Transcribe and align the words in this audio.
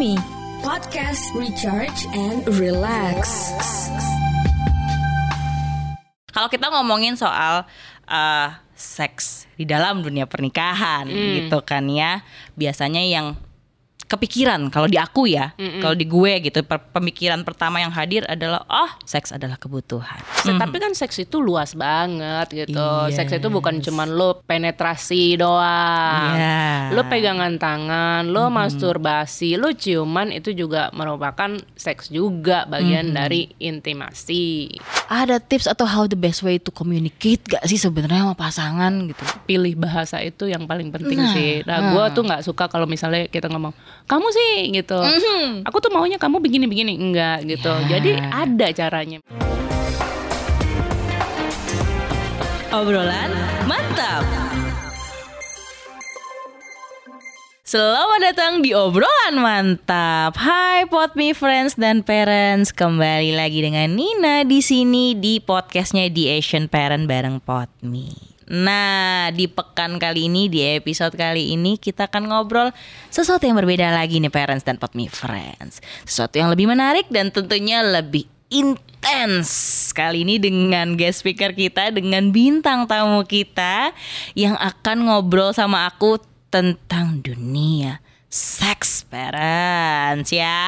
Me, 0.00 0.16
podcast 0.64 1.28
recharge 1.36 2.08
and 2.16 2.40
relax. 2.56 3.52
Kalau 6.32 6.48
kita 6.48 6.72
ngomongin 6.72 7.20
soal 7.20 7.68
uh, 8.08 8.48
seks 8.72 9.44
di 9.60 9.68
dalam 9.68 10.00
dunia 10.00 10.24
pernikahan 10.24 11.04
gitu 11.04 11.60
kan 11.68 11.84
ya, 11.92 12.24
biasanya 12.56 13.04
yang 13.04 13.36
kepikiran 14.10 14.74
kalau 14.74 14.90
di 14.90 14.98
aku 14.98 15.30
ya, 15.30 15.54
kalau 15.78 15.94
di 15.94 16.02
gue 16.02 16.32
gitu, 16.42 16.66
per- 16.66 16.82
pemikiran 16.90 17.46
pertama 17.46 17.78
yang 17.78 17.94
hadir 17.94 18.26
adalah 18.26 18.66
oh, 18.66 18.90
seks 19.06 19.30
adalah 19.30 19.54
kebutuhan. 19.54 20.18
Se- 20.42 20.50
Tapi 20.50 20.76
kan 20.76 20.90
seks 20.92 21.22
itu 21.22 21.38
luas 21.38 21.78
banget 21.78 22.66
gitu. 22.66 22.90
Yes. 23.06 23.14
Seks 23.14 23.38
itu 23.38 23.46
bukan 23.46 23.78
cuman 23.78 24.10
lo 24.10 24.42
penetrasi 24.42 25.38
doang. 25.38 26.34
Iya. 26.34 26.90
Lo 26.90 27.06
pegangan 27.06 27.54
tangan, 27.54 28.26
lo 28.26 28.50
masturbasi, 28.50 29.54
lo 29.54 29.70
ciuman 29.70 30.34
itu 30.34 30.50
juga 30.50 30.90
merupakan 30.90 31.54
seks 31.78 32.10
juga 32.10 32.66
bagian 32.66 33.14
dari 33.14 33.54
intimasi. 33.56 34.74
Ada 35.06 35.38
tips 35.38 35.66
atau 35.66 35.86
how 35.86 36.06
the 36.06 36.18
best 36.18 36.42
way 36.42 36.58
to 36.58 36.70
communicate 36.70 37.46
gak 37.46 37.62
sih 37.62 37.78
sebenarnya 37.78 38.26
sama 38.26 38.34
pasangan 38.34 38.92
gitu? 39.06 39.22
Pilih 39.46 39.78
bahasa 39.78 40.18
itu 40.18 40.50
yang 40.50 40.66
paling 40.66 40.90
penting 40.90 41.18
Nah, 41.20 41.30
sih. 41.30 41.62
Nah, 41.62 41.92
gue 41.92 42.04
tuh 42.10 42.22
nggak 42.24 42.42
suka 42.42 42.64
kalau 42.66 42.86
misalnya 42.86 43.26
kita 43.26 43.46
ngomong 43.46 43.70
kamu 44.10 44.26
sih 44.34 44.74
gitu. 44.74 44.98
Aku 45.70 45.78
tuh 45.78 45.94
maunya 45.94 46.18
kamu 46.18 46.42
begini-begini 46.42 46.98
enggak 46.98 47.46
gitu. 47.46 47.70
Ya. 47.86 48.02
Jadi 48.02 48.18
ada 48.18 48.66
caranya. 48.74 49.22
Obrolan 52.74 53.30
mantap. 53.70 54.26
Selamat 57.62 58.34
datang 58.34 58.66
di 58.66 58.74
obrolan 58.74 59.38
mantap. 59.38 60.34
Hai 60.34 60.90
Pot 60.90 61.14
Me 61.14 61.30
Friends 61.30 61.78
dan 61.78 62.02
Parents, 62.02 62.74
kembali 62.74 63.30
lagi 63.38 63.62
dengan 63.62 63.94
Nina 63.94 64.42
di 64.42 64.58
sini 64.58 65.14
di 65.14 65.38
podcastnya 65.38 66.10
di 66.10 66.26
Asian 66.34 66.66
Parent 66.66 67.06
bareng 67.06 67.38
Pot 67.38 67.70
Me. 67.86 68.29
Nah, 68.50 69.30
di 69.30 69.46
pekan 69.46 70.02
kali 70.02 70.26
ini, 70.26 70.50
di 70.50 70.58
episode 70.74 71.14
kali 71.14 71.54
ini 71.54 71.78
kita 71.78 72.10
akan 72.10 72.34
ngobrol 72.34 72.74
sesuatu 73.06 73.46
yang 73.46 73.54
berbeda 73.54 73.94
lagi 73.94 74.18
nih 74.18 74.26
Parents 74.26 74.66
dan 74.66 74.74
Pot 74.74 74.98
Me 74.98 75.06
Friends. 75.06 75.78
Sesuatu 76.02 76.34
yang 76.42 76.50
lebih 76.50 76.66
menarik 76.66 77.06
dan 77.14 77.30
tentunya 77.30 77.78
lebih 77.86 78.26
intens 78.50 79.48
kali 79.94 80.26
ini 80.26 80.42
dengan 80.42 80.98
guest 80.98 81.22
speaker 81.22 81.54
kita 81.54 81.94
dengan 81.94 82.34
bintang 82.34 82.90
tamu 82.90 83.22
kita 83.22 83.94
yang 84.34 84.58
akan 84.58 85.06
ngobrol 85.06 85.54
sama 85.54 85.86
aku 85.86 86.18
tentang 86.50 87.22
dunia 87.22 88.02
seks 88.30 89.02
parents 89.10 90.30
ya. 90.30 90.62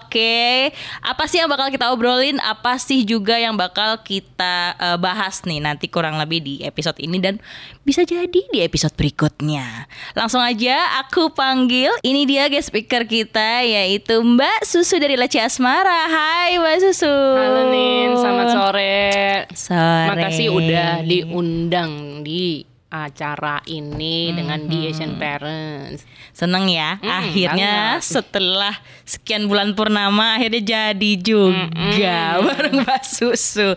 Oke. 0.00 0.72
Apa 1.04 1.28
sih 1.28 1.44
yang 1.44 1.52
bakal 1.52 1.68
kita 1.68 1.92
obrolin? 1.92 2.40
Apa 2.40 2.80
sih 2.80 3.04
juga 3.04 3.36
yang 3.36 3.52
bakal 3.52 4.00
kita 4.00 4.72
eh, 4.80 4.96
bahas 4.96 5.44
nih 5.44 5.60
nanti 5.60 5.92
kurang 5.92 6.16
lebih 6.16 6.40
di 6.40 6.54
episode 6.64 6.96
ini 7.04 7.20
dan 7.20 7.36
bisa 7.84 8.08
jadi 8.08 8.40
di 8.48 8.58
episode 8.64 8.96
berikutnya. 8.96 9.84
Langsung 10.16 10.40
aja 10.40 11.04
aku 11.04 11.36
panggil. 11.36 11.92
Ini 12.00 12.24
dia 12.24 12.48
guest 12.48 12.72
speaker 12.72 13.04
kita 13.04 13.60
yaitu 13.60 14.16
Mbak 14.24 14.64
Susu 14.64 14.96
dari 14.96 15.20
Leci 15.20 15.36
Asmara. 15.36 16.08
Hai 16.08 16.56
Mbak 16.56 16.76
Susu. 16.80 17.12
Halo 17.12 17.68
Nin, 17.68 18.16
selamat 18.16 18.46
sore. 18.56 19.04
Sore. 19.52 20.08
Makasih 20.16 20.48
udah 20.48 21.04
diundang 21.04 22.24
di 22.24 22.71
acara 22.92 23.64
ini 23.64 24.28
dengan 24.30 24.60
di 24.62 24.84
Asian 24.86 25.16
Parents. 25.16 26.04
Seneng 26.30 26.68
ya, 26.68 26.96
Mm, 26.98 27.08
akhirnya 27.08 27.72
banget. 27.96 28.04
setelah 28.04 28.74
sekian 29.02 29.48
bulan 29.48 29.72
purnama 29.72 30.36
akhirnya 30.36 30.60
jadi 30.92 31.12
juga 31.16 32.16
bareng 32.44 32.84
Mbak 32.84 33.02
Susu. 33.02 33.72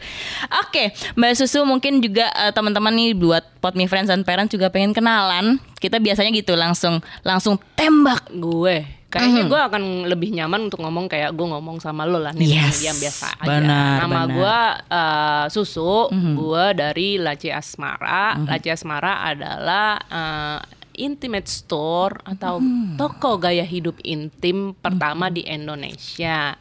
Oke, 0.59 0.83
Mbak 1.15 1.33
Susu 1.33 1.63
mungkin 1.63 1.99
juga 1.99 2.27
eh, 2.35 2.51
teman-teman 2.51 2.91
nih 2.91 3.15
buat 3.15 3.43
Pot 3.57 3.73
Me 3.73 3.87
Friends 3.87 4.07
and 4.07 4.23
Parents 4.23 4.51
juga 4.51 4.67
pengen 4.67 4.91
kenalan. 4.91 5.57
Kita 5.75 5.95
biasanya 5.97 6.29
gitu 6.29 6.53
langsung 6.53 6.99
langsung 7.21 7.55
tembak. 7.73 8.27
Gue 8.29 8.83
kayaknya 9.07 9.45
gue 9.45 9.61
akan 9.61 9.83
lebih 10.05 10.33
nyaman 10.33 10.67
untuk 10.67 10.79
ngomong 10.79 11.07
kayak 11.07 11.31
gue 11.31 11.47
ngomong 11.47 11.79
sama 11.79 12.03
lo 12.03 12.17
lah 12.17 12.31
nih 12.31 12.59
Yes, 12.59 12.83
yang 12.83 12.97
biasa 12.97 13.25
aja. 13.33 13.47
benar, 13.47 13.95
Nama 14.03 14.21
gue 14.27 14.57
eh, 14.91 15.45
Susu, 15.49 16.11
gue 16.11 16.65
dari 16.73 17.15
Laci 17.15 17.47
Asmara. 17.47 18.35
Laci 18.41 18.67
Asmara 18.67 19.23
adalah 19.23 19.95
eh, 20.01 20.59
intimate 20.97 21.45
store 21.45 22.23
atau 22.23 22.59
toko 22.95 23.35
gaya 23.35 23.63
hidup 23.63 23.99
intim 24.01 24.71
pertama 24.73 25.27
di 25.27 25.43
Indonesia. 25.43 26.55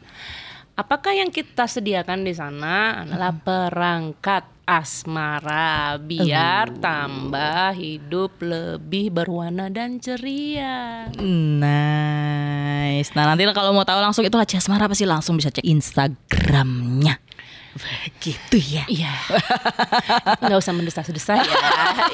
Apakah 0.75 1.11
yang 1.11 1.31
kita 1.31 1.63
sediakan 1.65 2.23
di 2.23 2.31
sana 2.31 2.99
adalah 3.01 3.31
perangkat 3.31 4.43
asmara 4.65 5.97
biar 6.01 6.73
tambah 6.81 7.73
hidup 7.77 8.41
lebih 8.41 9.13
berwarna 9.13 9.69
dan 9.69 10.01
ceria. 10.01 11.09
Nice. 11.17 13.13
Nah 13.13 13.29
nanti 13.29 13.45
kalau 13.53 13.73
mau 13.73 13.85
tahu 13.85 14.01
langsung 14.01 14.25
itu 14.25 14.33
Laci 14.33 14.57
Asmara 14.57 14.89
pasti 14.89 15.05
langsung 15.05 15.37
bisa 15.37 15.53
cek 15.53 15.65
Instagramnya. 15.65 17.24
Begitu 17.75 18.57
ya. 18.79 18.83
Iya. 18.87 19.13
Nggak 20.39 20.59
usah 20.63 20.73
mendesah-desah 20.73 21.37
ya. 21.43 21.59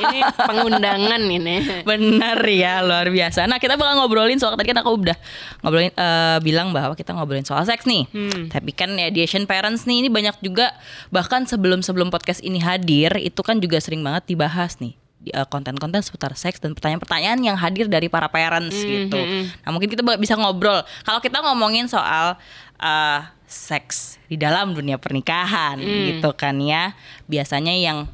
Ini 0.09 0.19
pengundangan 0.33 1.22
ini. 1.22 1.85
Benar 1.85 2.41
ya, 2.49 2.81
luar 2.81 3.07
biasa. 3.13 3.45
Nah, 3.45 3.61
kita 3.61 3.77
bakal 3.77 4.01
ngobrolin 4.01 4.41
soal 4.41 4.57
tadi 4.57 4.73
kan 4.73 4.81
aku 4.81 4.97
udah 4.97 5.17
ngobrolin 5.61 5.94
eh, 5.94 6.38
bilang 6.41 6.73
bahwa 6.73 6.97
kita 6.97 7.13
ngobrolin 7.13 7.45
soal 7.45 7.61
seks 7.63 7.85
nih. 7.85 8.09
Tapi 8.50 8.71
kan 8.73 8.89
ya 8.97 9.13
di 9.13 9.21
Asian 9.21 9.45
Parents 9.45 9.85
nih 9.85 10.05
ini 10.05 10.09
banyak 10.09 10.41
juga 10.41 10.73
bahkan 11.13 11.45
sebelum-sebelum 11.45 12.09
podcast 12.09 12.41
ini 12.41 12.57
hadir 12.57 13.13
itu 13.21 13.41
kan 13.45 13.61
juga 13.61 13.77
sering 13.77 14.01
banget 14.01 14.33
dibahas 14.33 14.81
nih 14.81 14.97
eh, 15.29 15.45
konten-konten 15.45 16.01
seputar 16.01 16.33
seks 16.33 16.57
dan 16.57 16.73
pertanyaan-pertanyaan 16.73 17.38
yang 17.38 17.57
hadir 17.61 17.85
dari 17.85 18.09
para 18.09 18.25
parents 18.33 18.81
gitu. 18.81 19.21
Nah, 19.61 19.69
mungkin 19.69 19.94
kita 19.94 20.01
bisa 20.17 20.33
ngobrol. 20.33 20.81
Kalau 21.05 21.21
kita 21.21 21.38
ngomongin 21.45 21.85
soal 21.85 22.33
eh, 22.81 23.19
seks 23.51 24.16
di 24.25 24.35
dalam 24.35 24.72
dunia 24.72 24.95
pernikahan 24.95 25.75
gitu 26.09 26.31
kan 26.31 26.56
ya. 26.57 26.95
Biasanya 27.25 27.75
yang 27.75 28.07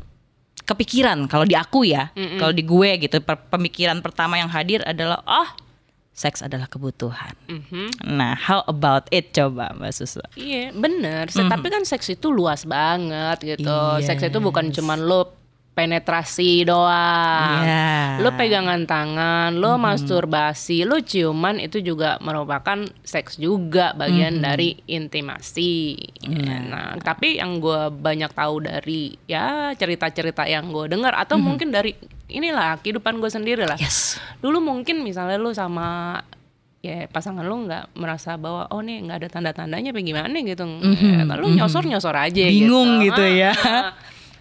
kepikiran 0.64 1.30
kalau 1.30 1.46
di 1.46 1.54
aku 1.54 1.86
ya, 1.86 2.10
kalau 2.36 2.52
di 2.52 2.62
gue 2.62 2.90
gitu, 3.00 3.22
pemikiran 3.24 4.02
pertama 4.02 4.36
yang 4.36 4.50
hadir 4.50 4.84
adalah 4.84 5.22
oh, 5.24 5.48
seks 6.12 6.42
adalah 6.42 6.66
kebutuhan. 6.66 7.32
Nah, 8.04 8.34
how 8.36 8.66
about 8.66 9.06
it 9.10 9.32
coba 9.32 9.72
Mbak 9.72 9.94
Susu? 9.94 10.20
Iya, 10.34 10.74
bener. 10.74 11.30
Se- 11.30 11.46
Tapi 11.46 11.68
kan 11.70 11.86
seks 11.86 12.10
itu 12.10 12.28
luas 12.28 12.66
banget 12.66 13.38
gitu. 13.48 13.78
Seks 14.02 14.26
itu 14.26 14.38
bukan 14.42 14.74
cuman 14.74 15.00
lo 15.00 15.37
penetrasi 15.78 16.66
doang. 16.66 17.62
Iya. 17.62 18.18
Lo 18.18 18.34
pegangan 18.34 18.90
tangan, 18.90 19.54
lo 19.54 19.78
masturbasi, 19.78 20.90
lo 20.90 20.98
ciuman 21.06 21.62
itu 21.62 21.86
juga 21.86 22.18
merupakan 22.18 22.82
seks 23.06 23.38
juga 23.38 23.94
bagian 23.94 24.42
dari 24.42 24.74
intimasi. 24.90 25.94
Nah, 26.26 26.98
tapi 26.98 27.38
yang 27.38 27.62
gue 27.62 27.94
banyak 27.94 28.34
tahu 28.34 28.66
dari 28.66 29.14
ya 29.30 29.78
cerita-cerita 29.78 30.50
yang 30.50 30.74
gue 30.74 30.90
dengar 30.90 31.14
atau 31.14 31.38
mungkin 31.38 31.70
dari 31.70 31.94
inilah 32.26 32.82
kehidupan 32.82 33.22
gue 33.22 33.30
sendiri 33.30 33.70
lah. 33.70 33.78
Yes. 33.78 34.18
Dulu 34.42 34.58
mungkin 34.58 35.06
misalnya 35.06 35.38
lo 35.38 35.54
sama 35.54 36.18
ya 36.82 37.06
pasangan 37.06 37.46
lo 37.46 37.54
nggak 37.70 37.94
merasa 37.98 38.34
bahwa 38.34 38.66
oh 38.74 38.82
nih 38.82 39.06
nggak 39.06 39.18
ada 39.22 39.30
tanda-tandanya 39.30 39.94
apa 39.94 40.02
gimana 40.02 40.34
gitu. 40.42 40.66
Ya, 40.98 41.22
lo 41.38 41.48
nyosor-nyosor 41.54 42.18
aja 42.18 42.50
Bingung 42.50 43.06
gitu. 43.06 43.14
gitu 43.14 43.46
ya. 43.46 43.54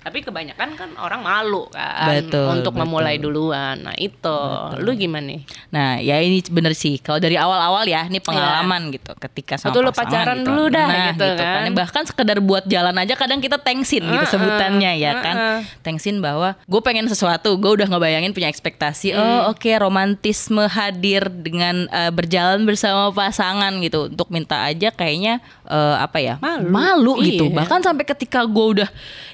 Tapi 0.07 0.23
kebanyakan 0.23 0.79
kan 0.79 0.91
orang 1.03 1.19
malu 1.19 1.67
kan 1.75 2.15
Betul, 2.23 2.47
untuk 2.63 2.79
betul. 2.79 2.87
memulai 2.87 3.19
duluan. 3.19 3.75
Nah, 3.91 3.97
itu. 3.99 4.39
Lu 4.79 4.95
gimana 4.95 5.35
nih? 5.35 5.43
Nah, 5.75 5.99
ya 5.99 6.23
ini 6.23 6.47
bener 6.47 6.79
sih. 6.79 7.03
Kalau 7.03 7.19
dari 7.19 7.35
awal-awal 7.35 7.83
ya, 7.91 8.07
ini 8.07 8.23
pengalaman 8.23 8.95
gitu. 8.95 9.19
Ketika 9.19 9.59
sama 9.59 9.75
Betul, 9.75 9.83
lu 9.83 9.91
pasangan 9.91 10.07
pacaran 10.07 10.39
gitu. 10.39 10.47
dulu 10.47 10.65
dah, 10.71 10.87
nah, 10.87 11.07
gitu 11.11 11.27
kan. 11.35 11.61
Bahkan 11.75 12.03
sekedar 12.07 12.39
buat 12.39 12.71
jalan 12.71 12.95
aja 13.03 13.19
kadang 13.19 13.43
kita 13.43 13.59
tengsin 13.59 14.07
gitu 14.07 14.23
Uh-uh, 14.23 14.31
sebutannya 14.31 14.95
ya 14.95 15.13
kan. 15.19 15.35
uh-uh. 15.35 15.61
Tengsin 15.83 16.23
bahwa 16.23 16.55
gue 16.55 16.81
pengen 16.87 17.11
sesuatu, 17.11 17.59
gue 17.59 17.83
udah 17.83 17.91
ngebayangin 17.91 18.31
punya 18.31 18.47
ekspektasi. 18.47 19.11
Hmm. 19.11 19.19
Oh, 19.19 19.41
oke 19.51 19.71
romantisme 19.75 20.71
hadir 20.71 21.27
dengan 21.27 21.91
eh, 21.91 22.15
berjalan 22.15 22.63
bersama 22.63 23.11
pasangan 23.11 23.75
gitu. 23.83 24.07
Untuk 24.07 24.31
minta 24.31 24.71
aja 24.71 24.95
kayaknya 24.95 25.43
eh, 25.67 25.97
apa 25.99 26.23
ya? 26.23 26.39
Malu. 26.63 27.19
gitu. 27.27 27.51
Iya. 27.51 27.57
Bahkan 27.59 27.81
sampai 27.83 28.07
ketika 28.07 28.47
gue 28.47 28.67
udah 28.79 28.91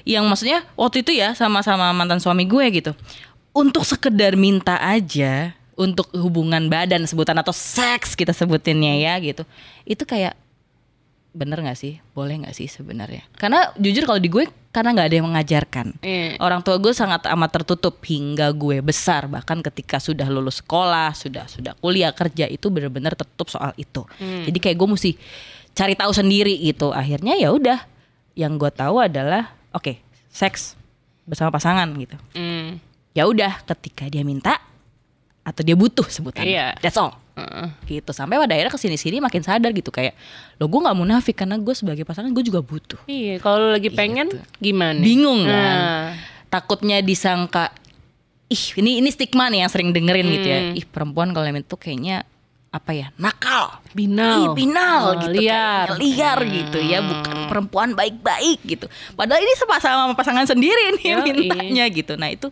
yang 0.07 0.25
maksudnya 0.25 0.62
waktu 0.73 1.05
itu 1.05 1.11
ya 1.15 1.35
sama-sama 1.37 1.91
mantan 1.91 2.19
suami 2.19 2.47
gue 2.47 2.65
gitu. 2.73 2.91
Untuk 3.53 3.85
sekedar 3.85 4.33
minta 4.33 4.81
aja 4.81 5.53
untuk 5.73 6.09
hubungan 6.13 6.69
badan 6.69 7.05
sebutan 7.09 7.37
atau 7.41 7.53
seks 7.53 8.13
kita 8.13 8.33
sebutinnya 8.33 8.97
ya 8.97 9.13
gitu. 9.21 9.45
Itu 9.85 10.05
kayak 10.05 10.37
bener 11.33 11.65
nggak 11.65 11.77
sih? 11.77 11.97
Boleh 12.13 12.45
nggak 12.45 12.53
sih 12.53 12.69
sebenarnya? 12.69 13.25
Karena 13.37 13.73
jujur 13.77 14.05
kalau 14.05 14.21
di 14.21 14.29
gue 14.29 14.45
karena 14.69 14.93
nggak 14.93 15.07
ada 15.09 15.15
yang 15.17 15.27
mengajarkan. 15.29 15.87
Iya. 16.01 16.37
Orang 16.41 16.61
tua 16.61 16.77
gue 16.77 16.93
sangat 16.93 17.25
amat 17.29 17.61
tertutup 17.61 17.97
hingga 18.05 18.53
gue 18.53 18.81
besar 18.85 19.25
bahkan 19.25 19.61
ketika 19.61 19.97
sudah 19.97 20.29
lulus 20.29 20.61
sekolah, 20.61 21.13
sudah 21.17 21.49
sudah 21.49 21.73
kuliah 21.81 22.13
kerja 22.13 22.45
itu 22.49 22.69
benar-benar 22.69 23.17
tertutup 23.17 23.49
soal 23.49 23.73
itu. 23.77 24.05
Jadi 24.21 24.57
kayak 24.61 24.77
gue 24.77 24.89
mesti 24.89 25.11
cari 25.73 25.93
tahu 25.97 26.13
sendiri 26.13 26.53
gitu. 26.61 26.93
Akhirnya 26.93 27.33
ya 27.37 27.49
udah 27.49 27.81
yang 28.37 28.57
gue 28.57 28.69
tahu 28.73 28.97
adalah 29.01 29.53
oke 29.73 30.12
seks 30.33 30.73
bersama 31.23 31.53
pasangan 31.53 31.85
gitu. 31.95 32.17
Hmm. 32.33 32.81
Ya 33.13 33.29
udah 33.29 33.61
ketika 33.63 34.09
dia 34.09 34.25
minta 34.25 34.57
atau 35.45 35.61
dia 35.61 35.77
butuh 35.77 36.03
sebutannya. 36.03 36.49
Iya. 36.49 36.67
That's 36.81 36.97
all. 36.97 37.13
Heeh. 37.33 37.69
Gitu 38.01 38.09
sampai 38.09 38.37
pada 38.37 38.53
akhirnya 38.53 38.69
ke 38.69 38.77
sini 38.77 38.97
sini 38.97 39.17
makin 39.17 39.41
sadar 39.41 39.69
gitu 39.69 39.89
kayak 39.89 40.13
lo 40.57 40.65
gue 40.65 40.79
nggak 40.79 40.97
munafik 40.97 41.33
karena 41.35 41.55
gue 41.55 41.73
sebagai 41.73 42.03
pasangan 42.03 42.29
gue 42.29 42.43
juga 42.43 42.59
butuh. 42.59 43.01
Iya, 43.05 43.37
kalau 43.37 43.69
lagi 43.69 43.89
pengen 43.89 44.33
gimana? 44.57 44.97
bingung 44.97 45.45
kan 45.45 45.53
Nah. 45.53 46.05
takutnya 46.49 47.01
disangka 47.01 47.73
ih 48.45 48.63
ini 48.77 49.01
ini 49.01 49.09
stigma 49.09 49.49
nih 49.49 49.65
yang 49.65 49.71
sering 49.71 49.89
dengerin 49.89 50.27
gitu 50.29 50.47
ya 50.47 50.59
Hmm. 50.61 50.77
ih 50.77 50.85
perempuan 50.85 51.33
kalau 51.33 51.45
itu 51.47 51.73
kayaknya 51.73 52.21
apa 52.73 52.89
ya 52.91 53.07
nakal 53.15 53.77
Binal. 53.93 54.33
ih 54.33 54.47
binal 54.57 55.01
Oh, 55.05 55.21
gitu 55.21 55.37
liar. 55.39 55.93
kayaknya, 55.93 56.01
liar 56.01 56.39
gitu 56.43 56.79
ya 56.81 56.99
bukan 56.99 57.35
perempuan 57.45 57.89
baik-baik 57.93 58.65
gitu 58.65 58.85
padahal 59.13 59.37
ini 59.39 59.53
sepasang 59.53 59.93
sama 59.93 60.13
pasangan 60.13 60.43
sendiri 60.43 60.97
nih 60.97 61.05
Yoi. 61.13 61.21
mintanya 61.45 61.85
gitu 61.87 62.17
nah 62.17 62.27
itu 62.27 62.49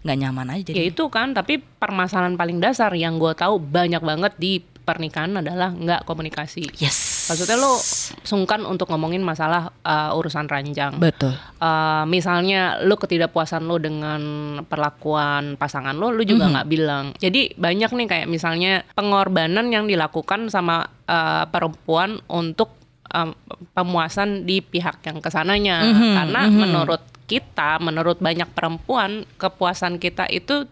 nggak 0.00 0.16
nyaman 0.16 0.48
aja 0.54 0.70
Ya 0.70 0.78
jadi 0.78 0.94
itu 0.94 1.04
kan, 1.10 1.34
tapi 1.34 1.58
permasalahan 1.58 2.38
paling 2.38 2.62
dasar 2.62 2.94
yang 2.94 3.18
gue 3.18 3.34
tahu 3.34 3.58
banyak 3.58 3.98
banget 3.98 4.32
di 4.38 4.62
pernikahan 4.86 5.42
adalah 5.42 5.74
nggak 5.74 6.06
komunikasi. 6.06 6.70
yes 6.78 7.26
Maksudnya 7.26 7.58
lo 7.58 7.74
sungkan 8.22 8.62
untuk 8.62 8.86
ngomongin 8.94 9.18
masalah 9.18 9.74
uh, 9.82 10.14
urusan 10.14 10.46
ranjang. 10.46 10.96
betul 11.02 11.34
Uh, 11.56 12.04
misalnya 12.06 12.78
lo 12.84 13.00
ketidakpuasan 13.00 13.64
lo 13.64 13.80
dengan 13.80 14.20
perlakuan 14.68 15.56
pasangan 15.56 15.96
lo, 15.96 16.12
lo 16.12 16.20
juga 16.20 16.52
nggak 16.52 16.68
bilang. 16.68 17.16
Jadi 17.16 17.56
banyak 17.56 17.90
nih 17.96 18.06
kayak 18.06 18.28
misalnya 18.28 18.84
pengorbanan 18.92 19.72
yang 19.72 19.88
dilakukan 19.88 20.52
sama 20.52 20.84
uh, 21.08 21.48
perempuan 21.48 22.20
untuk 22.28 22.76
um, 23.08 23.32
pemuasan 23.72 24.44
di 24.44 24.60
pihak 24.60 25.00
yang 25.08 25.24
ke 25.24 25.32
sananya. 25.32 25.80
Karena 26.22 26.44
menurut 26.44 27.00
kita, 27.24 27.80
menurut 27.82 28.20
banyak 28.20 28.52
perempuan, 28.52 29.24
kepuasan 29.40 29.96
kita 29.96 30.28
itu 30.30 30.68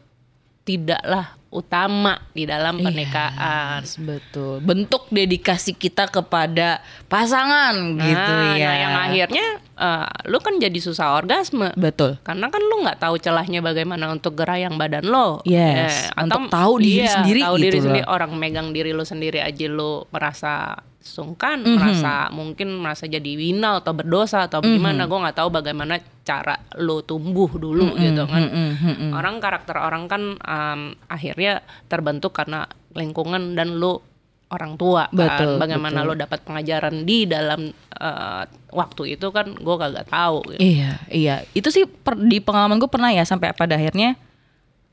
tidaklah 0.65 1.37
utama 1.55 2.19
di 2.35 2.43
dalam 2.45 2.83
pernikahan. 2.83 3.79
Yes, 3.79 3.95
betul 3.97 4.59
bentuk 4.59 5.07
dedikasi 5.09 5.71
kita 5.71 6.11
kepada 6.11 6.83
pasangan 7.07 7.79
gitu 7.95 8.33
Nah, 8.35 8.59
ya 8.59 8.67
nah, 8.67 8.75
yang 8.75 8.95
akhirnya 9.07 9.47
uh, 9.79 10.09
lu 10.27 10.43
kan 10.43 10.59
jadi 10.59 10.75
susah 10.83 11.15
orgasme. 11.15 11.71
betul 11.79 12.19
Karena 12.27 12.51
kan 12.51 12.59
lu 12.59 12.83
nggak 12.83 12.99
tahu 12.99 13.15
celahnya 13.23 13.63
bagaimana 13.63 14.11
untuk 14.11 14.35
gerayang 14.35 14.75
badan 14.75 15.07
lo. 15.07 15.39
Yes, 15.47 16.11
Ya, 16.11 16.23
untuk 16.27 16.51
tahu 16.51 16.83
diri 16.83 17.07
iya, 17.07 17.15
sendiri 17.23 17.41
tahu 17.47 17.55
gitu 17.57 17.65
diri 17.65 17.79
loh. 17.79 17.85
sendiri. 17.87 18.05
Orang 18.11 18.33
megang 18.35 18.69
diri 18.75 18.91
lu 18.91 19.07
sendiri 19.07 19.39
aja 19.39 19.67
lu 19.71 20.03
merasa 20.11 20.83
sungkan, 21.05 21.61
Mhm. 21.61 21.77
merasa 21.77 22.13
mungkin 22.33 22.81
merasa 22.81 23.05
jadi 23.05 23.29
winal 23.37 23.85
atau 23.85 23.93
berdosa 23.93 24.49
atau 24.49 24.65
gimana. 24.65 25.05
Gue 25.05 25.21
nggak 25.21 25.37
tahu 25.37 25.53
bagaimana 25.53 25.97
cara 26.25 26.57
lu 26.75 27.05
tumbuh 27.05 27.53
dulu 27.53 27.93
Mhm, 27.93 28.01
gitu 28.01 28.23
kan. 28.25 28.43
Orang 29.13 29.37
karakter 29.39 29.77
orang 29.77 30.09
kan 30.09 30.23
um, 30.35 30.81
akhirnya 31.07 31.61
terbentuk 31.87 32.33
karena 32.33 32.65
lingkungan 32.97 33.53
dan 33.53 33.77
lu 33.77 34.01
orang 34.49 34.75
tua 34.75 35.07
kan. 35.09 35.15
Betul, 35.15 35.53
Bagaimana 35.59 36.01
betul. 36.01 36.09
lu 36.09 36.15
dapat 36.17 36.39
pengajaran 36.41 36.95
di 37.03 37.27
dalam 37.27 37.69
uh, 37.95 38.43
waktu 38.71 39.15
itu 39.15 39.29
kan 39.29 39.53
gue 39.53 39.77
kagak 39.77 40.07
tahu. 40.07 40.57
Gitu. 40.57 40.61
Iya, 40.63 40.93
iya. 41.09 41.37
Itu 41.53 41.69
sih 41.69 41.85
per- 41.85 42.17
di 42.17 42.39
pengalaman 42.39 42.79
gue 42.79 42.89
pernah 42.89 43.11
ya 43.11 43.23
sampai 43.23 43.53
pada 43.53 43.77
akhirnya 43.77 44.17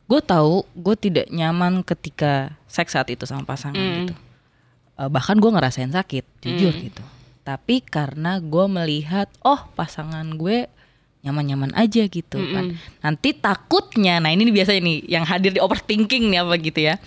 gue 0.05 0.19
tahu 0.19 0.67
gue 0.75 0.95
tidak 0.99 1.31
nyaman 1.31 1.81
ketika 1.81 2.51
seks 2.67 2.91
saat 2.91 3.07
itu 3.07 3.23
sama 3.23 3.47
pasangan 3.47 3.79
gitu. 4.03 4.13
Eh, 5.01 5.09
bahkan 5.09 5.42
gue 5.42 5.50
ngerasain 5.50 5.89
sakit, 5.89 6.45
jujur 6.45 6.74
gitu. 6.77 7.01
Tapi 7.42 7.81
karena 7.81 8.38
gue 8.38 8.65
melihat, 8.69 9.25
oh 9.42 9.65
pasangan 9.74 10.30
gue 10.38 10.69
nyaman-nyaman 11.25 11.74
aja 11.74 12.06
gitu 12.06 12.38
kan. 12.53 12.77
Nanti 13.01 13.33
takutnya, 13.33 14.21
nah 14.21 14.30
ini 14.30 14.45
biasanya 14.53 14.81
nih 14.86 14.98
yang 15.09 15.25
hadir 15.25 15.57
di 15.57 15.62
overthinking 15.62 16.30
nih 16.30 16.45
apa 16.45 16.53
gitu 16.62 16.80
ya. 16.86 17.01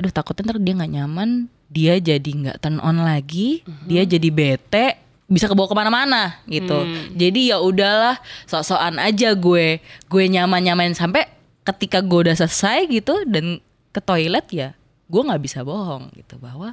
Aduh 0.00 0.08
takutnya 0.08 0.52
ntar 0.52 0.58
dia 0.64 0.72
nggak 0.72 0.92
nyaman, 0.96 1.30
dia 1.68 2.00
jadi 2.00 2.30
nggak 2.32 2.56
turn 2.64 2.80
on 2.80 3.04
lagi, 3.04 3.60
dia 3.84 4.08
jadi 4.08 4.28
bete, 4.32 4.96
bisa 5.28 5.52
kebawa 5.52 5.68
ke 5.68 5.76
mana-mana 5.76 6.22
gitu. 6.48 6.88
Jadi 7.12 7.52
ya 7.52 7.60
udahlah, 7.60 8.16
sok-sokan 8.48 8.96
aja 8.96 9.36
gue, 9.36 9.84
gue 9.84 10.24
nyaman-nyamain 10.32 10.96
sampai 10.96 11.28
ketika 11.68 12.00
gue 12.00 12.24
udah 12.28 12.36
selesai 12.36 12.88
gitu 12.88 13.20
dan 13.28 13.60
ke 13.92 14.00
toilet 14.00 14.48
ya, 14.48 14.72
gue 15.12 15.20
nggak 15.20 15.44
bisa 15.44 15.60
bohong 15.60 16.08
gitu 16.16 16.40
bahwa 16.40 16.72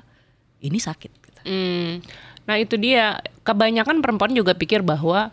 ini 0.59 0.77
sakit. 0.77 1.11
Gitu. 1.11 1.41
Hmm. 1.43 2.03
Nah 2.43 2.55
itu 2.57 2.75
dia 2.75 3.17
kebanyakan 3.41 4.01
perempuan 4.01 4.33
juga 4.33 4.53
pikir 4.53 4.81
bahwa 4.81 5.29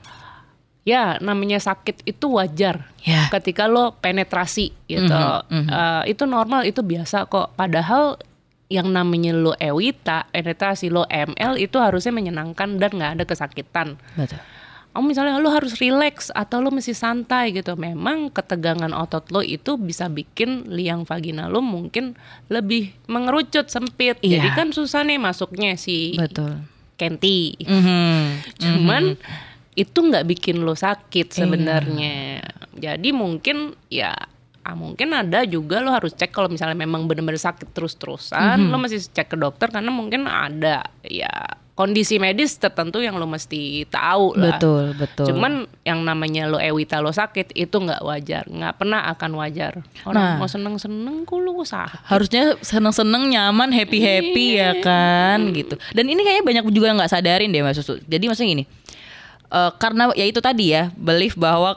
ya 0.82 1.18
namanya 1.18 1.58
sakit 1.58 2.06
itu 2.06 2.30
wajar 2.30 2.86
Ya. 3.02 3.26
ketika 3.30 3.66
lo 3.66 3.94
penetrasi 3.96 4.70
gitu 4.86 5.14
Eh, 5.50 6.02
itu 6.10 6.26
normal 6.26 6.62
itu 6.62 6.82
biasa 6.82 7.26
kok 7.26 7.54
padahal 7.54 8.18
yang 8.66 8.90
namanya 8.90 9.30
lo 9.30 9.54
ewita 9.56 10.26
penetrasi 10.30 10.90
lo 10.90 11.06
ml 11.06 11.54
itu 11.54 11.78
harusnya 11.78 12.10
menyenangkan 12.10 12.78
dan 12.78 12.90
nggak 12.90 13.12
ada 13.14 13.24
kesakitan 13.24 13.94
Betul. 14.14 14.42
Oh 14.96 15.04
misalnya 15.04 15.36
lo 15.36 15.52
harus 15.52 15.76
relax 15.76 16.32
atau 16.32 16.64
lo 16.64 16.72
mesti 16.72 16.96
santai 16.96 17.52
gitu. 17.52 17.76
Memang 17.76 18.32
ketegangan 18.32 18.90
otot 18.96 19.28
lo 19.30 19.44
itu 19.44 19.76
bisa 19.76 20.08
bikin 20.08 20.72
liang 20.72 21.04
vagina 21.04 21.46
lo 21.52 21.60
mungkin 21.60 22.16
lebih 22.48 22.96
mengerucut 23.06 23.68
sempit. 23.68 24.16
Iya. 24.24 24.40
Jadi 24.40 24.48
kan 24.56 24.68
susah 24.72 25.04
nih 25.04 25.20
masuknya 25.20 25.76
si 25.76 26.16
Betul. 26.16 26.64
Kenti. 26.96 27.60
Mhm. 27.60 28.56
Cuman 28.56 29.20
itu 29.76 29.98
nggak 30.00 30.24
bikin 30.24 30.64
lo 30.64 30.72
sakit 30.72 31.36
sebenarnya. 31.36 32.40
Jadi 32.72 33.12
mungkin 33.12 33.76
ya 33.92 34.16
ah, 34.66 34.74
mungkin 34.74 35.14
ada 35.14 35.46
juga 35.46 35.78
lo 35.78 35.94
harus 35.94 36.10
cek 36.10 36.34
kalau 36.34 36.50
misalnya 36.50 36.74
memang 36.74 37.06
benar-benar 37.06 37.38
sakit 37.38 37.70
terus-terusan, 37.70 38.66
lo 38.66 38.76
mesti 38.82 38.98
cek 38.98 39.30
ke 39.30 39.36
dokter 39.38 39.70
karena 39.70 39.94
mungkin 39.94 40.26
ada 40.26 40.90
ya 41.06 41.30
kondisi 41.76 42.16
medis 42.16 42.56
tertentu 42.56 43.04
yang 43.04 43.20
lo 43.20 43.28
mesti 43.28 43.84
tahu 43.92 44.32
lah. 44.32 44.56
Betul, 44.56 44.96
betul. 44.96 45.28
Cuman 45.28 45.68
yang 45.84 46.00
namanya 46.02 46.48
lo 46.48 46.56
ewita 46.56 47.04
lo 47.04 47.12
sakit 47.12 47.52
itu 47.52 47.76
nggak 47.76 48.00
wajar, 48.00 48.48
nggak 48.48 48.80
pernah 48.80 49.04
akan 49.12 49.30
wajar. 49.36 49.84
Nah. 49.84 50.08
Orang 50.08 50.24
mau 50.40 50.48
seneng-seneng 50.48 51.28
kok 51.28 51.36
lo 51.36 51.52
sakit. 51.60 52.00
harusnya 52.08 52.56
seneng-seneng 52.64 53.28
nyaman 53.28 53.70
happy 53.76 53.98
happy 54.00 54.46
ya 54.56 54.72
kan 54.80 55.52
gitu 55.52 55.76
dan 55.92 56.04
ini 56.08 56.20
kayaknya 56.24 56.44
banyak 56.44 56.64
juga 56.72 56.86
yang 56.88 56.98
nggak 56.98 57.12
sadarin 57.12 57.52
deh 57.52 57.60
mas 57.60 57.76
Susu 57.76 58.00
jadi 58.08 58.24
maksudnya 58.24 58.50
gini 58.56 58.64
eh, 59.52 59.70
karena 59.76 60.14
ya 60.16 60.24
itu 60.24 60.40
tadi 60.40 60.72
ya 60.72 60.88
belief 60.96 61.36
bahwa 61.36 61.76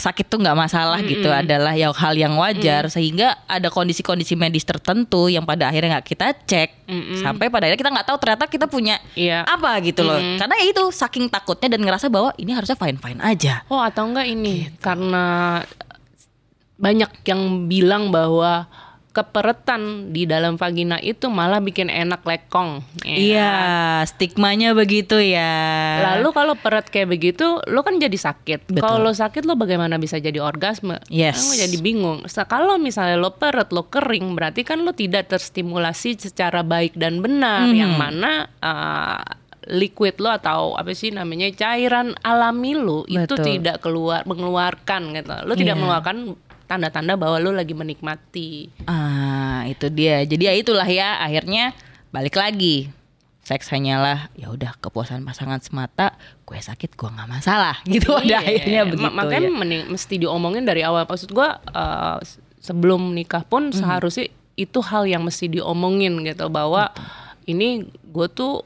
sakit 0.00 0.26
tuh 0.26 0.40
nggak 0.40 0.56
masalah 0.56 0.98
gitu 1.04 1.28
adalah 1.28 1.76
ya 1.76 1.92
hal 1.92 2.16
yang 2.16 2.34
wajar. 2.34 2.88
Sehingga 2.88 3.44
ada 3.44 3.68
kondisi-kondisi 3.68 4.34
medis 4.34 4.64
tertentu 4.64 5.28
yang 5.28 5.44
pada 5.44 5.68
akhirnya 5.68 6.00
nggak 6.00 6.06
kita 6.08 6.26
cek. 6.34 6.68
Sampai 7.20 7.46
pada 7.46 7.68
akhirnya 7.68 7.80
kita 7.84 7.92
nggak 7.92 8.06
tahu 8.08 8.16
ternyata 8.18 8.44
kita 8.48 8.66
punya 8.66 8.96
Iya. 9.12 9.44
apa 9.44 9.76
gitu 9.84 10.00
loh. 10.02 10.16
Karena 10.16 10.54
ya 10.58 10.66
itu 10.66 10.84
saking 10.88 11.28
takutnya 11.28 11.76
dan 11.76 11.84
ngerasa 11.84 12.08
bahwa 12.08 12.32
ini 12.34 12.50
harusnya 12.50 12.74
fine 12.74 12.96
fine 12.96 13.20
aja. 13.20 13.62
Oh 13.68 13.78
atau 13.78 14.08
enggak 14.08 14.26
ini 14.26 14.66
Gitu. 14.66 14.80
karena 14.80 15.60
banyak 16.80 17.10
yang 17.28 17.68
bilang 17.68 18.08
bahwa 18.08 18.64
keperetan 19.10 20.14
di 20.14 20.22
dalam 20.22 20.54
vagina 20.54 20.96
itu 21.02 21.26
malah 21.26 21.58
bikin 21.58 21.90
enak 21.90 22.22
lekong. 22.22 22.78
Ya. 23.02 23.16
iya 23.18 23.52
stigmanya 24.06 24.70
begitu 24.70 25.18
ya 25.18 25.50
Lalu 26.00 26.28
kalau 26.30 26.54
peret 26.54 26.86
kayak 26.86 27.10
begitu, 27.10 27.58
lo 27.66 27.82
kan 27.82 27.98
jadi 27.98 28.14
sakit. 28.14 28.70
Kalau 28.78 29.02
lo 29.02 29.10
sakit 29.10 29.42
lo 29.44 29.58
bagaimana 29.58 29.98
bisa 29.98 30.22
jadi 30.22 30.38
orgasme? 30.38 31.02
Yes. 31.10 31.42
Lo 31.42 31.54
jadi 31.58 31.76
bingung. 31.82 32.22
Kalau 32.26 32.78
misalnya 32.78 33.18
lo 33.18 33.34
peret, 33.34 33.74
lo 33.74 33.90
kering, 33.90 34.38
berarti 34.38 34.62
kan 34.62 34.82
lo 34.86 34.94
tidak 34.94 35.26
terstimulasi 35.30 36.16
secara 36.18 36.62
baik 36.62 36.94
dan 36.94 37.18
benar. 37.18 37.66
Mhm. 37.66 37.76
Yang 37.76 37.92
mana 37.98 38.30
uh, 38.62 39.22
liquid 39.68 40.16
lo 40.18 40.32
atau 40.32 40.74
apa 40.74 40.96
sih 40.96 41.12
namanya 41.12 41.50
cairan 41.52 42.16
alami 42.24 42.72
lo 42.74 43.04
itu 43.06 43.34
tidak 43.38 43.82
keluar 43.84 44.24
mengeluarkan 44.24 45.14
gitu. 45.14 45.34
Lo 45.44 45.52
tidak 45.58 45.74
Iya. 45.76 45.80
mengeluarkan 45.80 46.16
tanda-tanda 46.70 47.18
bahwa 47.18 47.36
lo 47.36 47.50
lagi 47.50 47.74
menikmati. 47.74 48.70
Ah, 48.86 49.66
itu 49.66 49.90
dia. 49.90 50.22
Jadi 50.22 50.46
ya 50.46 50.54
itulah 50.54 50.86
ya, 50.86 51.18
akhirnya 51.18 51.74
balik 52.08 52.38
lagi. 52.38 52.86
Seks 53.42 53.66
hanyalah 53.68 54.30
ya 54.32 54.46
udah 54.46 54.78
kepuasan 54.78 55.26
pasangan 55.26 55.58
semata. 55.58 56.14
Gue 56.46 56.56
sakit, 56.56 56.94
gue 56.94 57.08
nggak 57.10 57.26
masalah. 57.28 57.82
Gitu 57.90 58.06
pada 58.06 58.22
Iya, 58.22 58.38
akhirnya 58.38 58.80
ma- 58.80 58.88
begitu 58.88 59.10
makanya 59.12 59.42
ya. 59.44 59.58
mending- 59.58 59.88
mesti 59.90 60.14
diomongin 60.16 60.62
dari 60.62 60.80
awal. 60.80 61.02
Maksud 61.02 61.30
gua 61.30 61.58
uh, 61.66 62.22
sebelum 62.56 63.10
nikah 63.10 63.42
pun 63.42 63.72
seharusnya 63.72 64.30
itu 64.54 64.78
hal 64.80 65.04
yang 65.04 65.24
mesti 65.24 65.50
diomongin 65.50 66.20
gitu 66.22 66.46
bahwa 66.46 66.92
ini 67.42 67.82
gue 68.04 68.28
tuh 68.28 68.62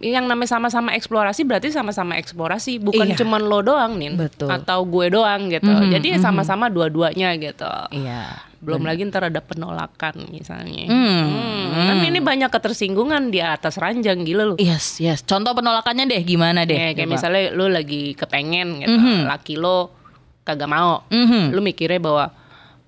yang 0.00 0.28
namanya 0.28 0.50
sama-sama 0.50 0.92
eksplorasi 0.92 1.40
berarti 1.42 1.72
sama-sama 1.72 2.14
eksplorasi 2.14 2.76
bukan 2.78 3.10
Iya. 3.10 3.16
cuman 3.16 3.40
lo 3.40 3.60
doang 3.60 3.96
nih 3.96 4.12
Betul. 4.12 4.52
atau 4.52 4.84
gue 4.84 5.08
doang 5.08 5.48
gitu 5.48 5.66
Mhm, 5.66 5.88
jadi 5.90 6.20
sama-sama 6.20 6.68
dua-duanya 6.68 7.32
gitu 7.34 7.64
Iya. 7.90 8.44
belum 8.60 8.84
lagi 8.84 9.08
ntar 9.08 9.24
ada 9.24 9.40
penolakan 9.40 10.28
misalnya 10.28 10.84
Hmm. 10.84 11.24
Hmm, 11.70 11.86
kan 11.86 11.96
ini 12.02 12.20
banyak 12.20 12.50
ketersinggungan 12.50 13.28
di 13.28 13.40
atas 13.40 13.76
ranjang 13.76 14.20
gila 14.20 14.44
lu 14.46 14.54
Yes, 14.56 14.98
yes. 14.98 15.22
Contoh 15.22 15.52
penolakannya 15.52 16.04
deh 16.06 16.20
gimana 16.20 16.62
deh? 16.62 16.76
Ya, 16.76 16.92
kayak 16.92 17.08
Coba. 17.08 17.14
misalnya 17.16 17.42
lu 17.50 17.66
lagi 17.66 18.12
kepengen 18.12 18.84
gitu, 18.84 18.92
Mhm. 18.92 19.24
laki 19.24 19.56
lo 19.56 19.96
kagak 20.42 20.66
mau, 20.66 21.08
Mhm. 21.08 21.50
lu 21.50 21.60
mikirnya 21.62 21.96
bahwa 21.96 22.36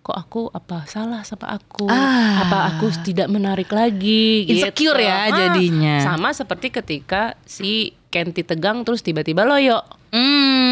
kok 0.02 0.12
aku 0.12 0.50
apa 0.50 0.82
salah 0.84 1.22
sama 1.22 1.54
aku, 1.54 1.86
Ah. 1.86 2.42
apa 2.42 2.58
aku 2.74 2.90
tidak 3.00 3.30
menarik 3.30 3.70
lagi, 3.70 4.44
Insecure 4.44 4.98
gitu. 4.98 5.06
ya 5.06 5.16
Ah, 5.22 5.30
jadinya. 5.30 5.96
Sama 6.02 6.34
seperti 6.34 6.68
ketika 6.68 7.38
si 7.42 7.94
Kenti 8.10 8.42
tegang 8.42 8.82
terus 8.82 9.00
tiba-tiba 9.00 9.42
loyo. 9.42 9.80
Hmm, 10.12 10.71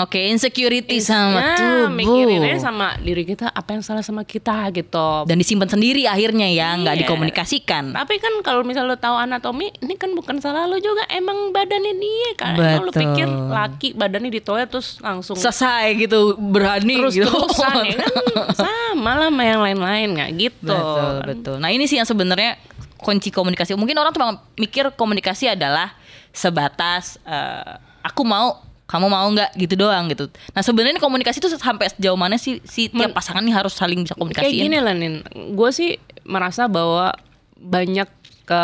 oke 0.00 0.18
insecurity 0.18 0.98
sama 0.98 1.40
Ya, 1.42 1.56
tubuh. 1.56 1.88
mikirinnya 1.90 2.56
sama 2.56 2.96
diri 2.98 3.22
kita 3.22 3.48
apa 3.48 3.72
yang 3.72 3.82
salah 3.82 4.00
sama 4.00 4.22
kita 4.22 4.70
gitu. 4.70 5.24
Dan 5.24 5.36
disimpan 5.36 5.66
sendiri 5.66 6.04
akhirnya 6.04 6.46
ya, 6.46 6.74
nggak 6.74 6.94
Iya. 6.94 7.00
dikomunikasikan. 7.02 7.92
Tapi 7.92 8.14
kan 8.16 8.34
kalau 8.40 8.62
misalnya 8.62 8.92
lo 8.92 8.98
tahu 8.98 9.16
anatomi, 9.16 9.70
ini 9.78 9.94
kan 9.94 10.12
bukan 10.12 10.38
salah 10.38 10.64
lo 10.64 10.76
juga, 10.76 11.06
emang 11.08 11.50
badannya 11.50 11.94
dia 11.94 12.30
kan. 12.34 12.54
Emang 12.54 12.84
lo 12.84 12.90
pikir 12.90 13.26
laki 13.28 13.88
badannya 13.92 14.30
ditoya 14.30 14.64
terus 14.64 14.98
langsung 14.98 15.34
Selesai 15.34 15.96
gitu, 15.96 16.34
berani 16.36 16.96
terus 16.98 17.14
gitu. 17.14 17.26
terusan 17.26 17.74
ya 17.86 17.96
kan 17.98 18.14
sama 18.62 19.10
lah 19.14 19.28
sama 19.28 19.42
yang 19.42 19.60
lain-lain 19.60 20.08
nggak 20.12 20.30
gitu. 20.36 20.68
Betul, 20.68 21.14
betul. 21.24 21.56
Nah 21.56 21.68
ini 21.68 21.84
sih 21.84 21.96
yang 21.96 22.04
sebenarnya 22.04 22.58
kunci 22.96 23.28
komunikasi. 23.28 23.74
Mungkin 23.74 23.94
orang 23.94 24.10
tuh 24.10 24.22
mikir 24.56 24.92
komunikasi 24.92 25.48
adalah 25.48 25.94
sebatas 26.32 27.18
eh, 27.22 27.72
aku 28.02 28.22
mau, 28.22 28.58
kamu 28.92 29.08
mau 29.08 29.24
nggak 29.26 29.56
gitu 29.56 29.74
doang 29.74 30.04
gitu. 30.06 30.28
Nah 30.52 30.60
sebenarnya 30.60 31.00
komunikasi 31.00 31.40
itu 31.40 31.48
sampai 31.50 31.88
sejauh 31.88 32.14
mana 32.14 32.36
sih 32.36 32.60
si 32.62 32.86
tiap 32.86 33.10
pasangan 33.10 33.40
nih 33.40 33.56
harus 33.56 33.72
saling 33.72 34.04
bisa 34.04 34.12
Kayak 34.12 34.20
komunikasi? 34.36 34.52
gini 34.54 34.76
lah 34.76 34.92
Nin, 34.92 35.24
gue 35.50 35.70
sih 35.72 35.96
merasa 36.22 36.68
bahwa 36.68 37.16
banyak 37.56 38.06
ke 38.44 38.62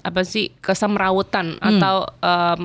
apa 0.00 0.20
sih 0.22 0.54
kesemrawutan 0.56 1.54
Hmm. 1.54 1.76
atau 1.76 1.96
em, 2.16 2.62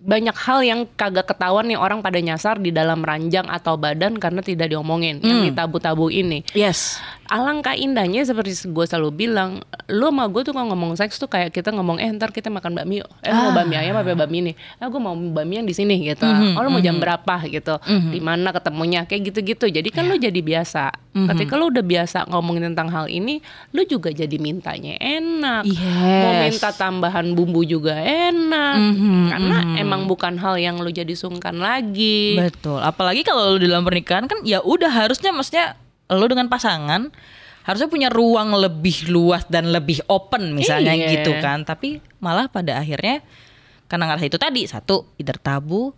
banyak 0.00 0.32
hal 0.34 0.60
yang 0.62 0.80
kagak 0.90 1.26
ketahuan 1.26 1.66
nih 1.66 1.76
orang 1.76 2.00
pada 2.00 2.16
nyasar 2.16 2.56
di 2.56 2.70
dalam 2.70 3.00
ranjang 3.00 3.44
atau 3.46 3.76
badan 3.76 4.16
karena 4.16 4.40
tidak 4.40 4.68
diomongin 4.68 5.20
yang 5.20 5.44
Hmm. 5.44 5.46
ditabu-tabu 5.46 6.08
ini. 6.08 6.40
Yes. 6.52 6.96
Alangkah 7.30 7.78
indahnya 7.78 8.26
seperti 8.26 8.66
gue 8.66 8.84
selalu 8.84 9.14
bilang, 9.14 9.62
lu 9.86 10.10
sama 10.10 10.26
gue 10.26 10.42
tuh 10.42 10.50
kalau 10.50 10.74
ngomong 10.74 10.98
seks 10.98 11.14
tuh 11.14 11.30
kayak 11.30 11.54
kita 11.54 11.70
ngomong 11.70 12.02
eh 12.02 12.10
ntar 12.10 12.34
kita 12.34 12.50
makan 12.50 12.74
bakmi. 12.74 13.06
Eh 13.22 13.30
lu 13.30 13.40
mau 13.46 13.54
bakmi 13.54 13.78
ayam 13.78 13.94
apa 13.94 14.18
bakmi 14.18 14.42
ini? 14.42 14.52
Eh 14.52 14.84
gue 14.84 14.98
mau 14.98 15.14
bakmi 15.14 15.62
yang 15.62 15.66
di 15.66 15.70
sini 15.70 16.02
gitu. 16.02 16.26
Mhm, 16.26 16.58
Oh 16.58 16.66
lu 16.66 16.74
mau 16.74 16.82
jam 16.82 16.98
berapa 16.98 17.46
gitu? 17.46 17.78
Di 17.86 18.18
mana 18.18 18.50
ketemunya? 18.50 19.06
Kayak 19.06 19.30
gitu-gitu. 19.30 19.70
Jadi 19.70 19.88
kan 19.88 20.10
lu 20.10 20.18
Iya. 20.18 20.26
jadi 20.26 20.40
biasa. 20.42 20.90
Mhm. 21.14 21.26
Ketika 21.30 21.54
lu 21.54 21.70
udah 21.70 21.84
biasa 21.86 22.18
ngomongin 22.26 22.74
tentang 22.74 22.90
hal 22.90 23.06
ini, 23.06 23.38
lu 23.70 23.86
juga 23.86 24.10
jadi 24.10 24.34
mintanya 24.34 24.98
enak. 24.98 25.70
Yes. 25.70 26.18
Mau 26.18 26.32
minta 26.34 26.68
tambahan 26.74 27.30
bumbu 27.30 27.62
juga 27.62 27.94
enak. 27.94 28.74
Mhm, 28.74 29.22
Karena 29.30 29.56
emang 29.78 30.10
bukan 30.10 30.34
hal 30.34 30.58
yang 30.58 30.82
lu 30.82 30.90
jadi 30.90 31.14
sungkan 31.14 31.62
lagi. 31.62 32.34
Betul. 32.34 32.82
Apalagi 32.82 33.22
kalau 33.22 33.54
lu 33.54 33.62
dalam 33.62 33.86
pernikahan 33.86 34.26
kan 34.26 34.42
ya 34.42 34.58
udah 34.60 34.90
harusnya 34.90 35.30
maksudnya 35.30 35.78
lu 36.18 36.26
dengan 36.26 36.50
pasangan 36.50 37.10
harusnya 37.62 37.86
punya 37.86 38.08
ruang 38.08 38.56
lebih 38.56 39.12
luas 39.12 39.44
dan 39.46 39.70
lebih 39.70 40.00
open 40.08 40.56
misalnya 40.56 40.96
Iya. 40.96 41.20
gitu 41.20 41.36
kan. 41.38 41.62
Tapi 41.62 42.00
malah 42.18 42.48
pada 42.48 42.80
akhirnya 42.80 43.20
karena 43.86 44.10
ngerasa 44.10 44.26
itu 44.26 44.38
tadi 44.38 44.62
satu 44.66 45.06
either 45.18 45.36
tabu 45.38 45.92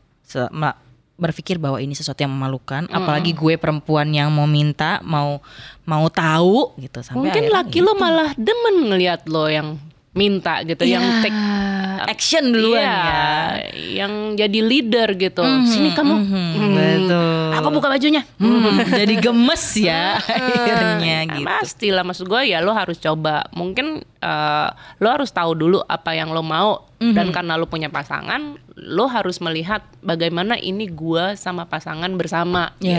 berpikir 1.20 1.60
bahwa 1.60 1.78
ini 1.78 1.94
sesuatu 1.94 2.24
yang 2.24 2.32
memalukan 2.32 2.88
apalagi 2.90 3.36
gue 3.36 3.54
perempuan 3.60 4.10
yang 4.10 4.32
mau 4.32 4.48
minta 4.48 4.98
mau 5.04 5.38
mau 5.86 6.08
tahu 6.08 6.74
gitu 6.80 6.98
sampai 7.04 7.30
Mungkin 7.30 7.44
laki 7.52 7.78
lo 7.84 7.94
malah 7.94 8.32
demen 8.34 8.90
ngelihat 8.90 9.28
lo 9.28 9.46
yang 9.46 9.76
minta 10.12 10.60
gitu, 10.62 10.84
yang 10.84 11.00
Ya, 11.00 11.24
take 11.24 11.40
action 12.04 12.50
duluan 12.50 12.82
Iya, 12.82 12.92
ya. 12.92 13.24
yang 14.02 14.12
jadi 14.34 14.60
leader 14.60 15.08
gitu. 15.14 15.40
Sini 15.64 15.92
kamu, 15.92 16.14
mhm, 16.18 16.46
Hmm, 16.52 16.72
betul. 16.74 17.48
Aku 17.56 17.68
buka 17.70 17.88
bajunya. 17.88 18.22
Hmm, 18.36 18.76
jadi 19.00 19.14
gemes 19.16 19.64
ya 19.74 20.18
akhirnya 20.28 21.16
Nah, 21.24 21.34
gitu. 21.38 21.46
Pastilah 21.46 22.02
maksud 22.02 22.26
gue 22.26 22.42
ya 22.44 22.60
lo 22.60 22.72
harus 22.72 22.98
coba. 22.98 23.46
Mungkin 23.52 24.04
eh, 24.22 24.68
lo 25.02 25.08
harus 25.10 25.28
tahu 25.28 25.52
dulu 25.52 25.82
apa 25.82 26.14
yang 26.14 26.30
lo 26.30 26.40
mau 26.40 26.86
Mhm. 27.02 27.14
dan 27.18 27.26
karena 27.34 27.58
lo 27.58 27.66
punya 27.66 27.90
pasangan, 27.90 28.54
lo 28.78 29.10
harus 29.10 29.42
melihat 29.42 29.82
bagaimana 29.98 30.54
ini 30.54 30.86
gue 30.86 31.34
sama 31.34 31.66
pasangan 31.66 32.06
bersama 32.14 32.70
gitu. 32.78 32.94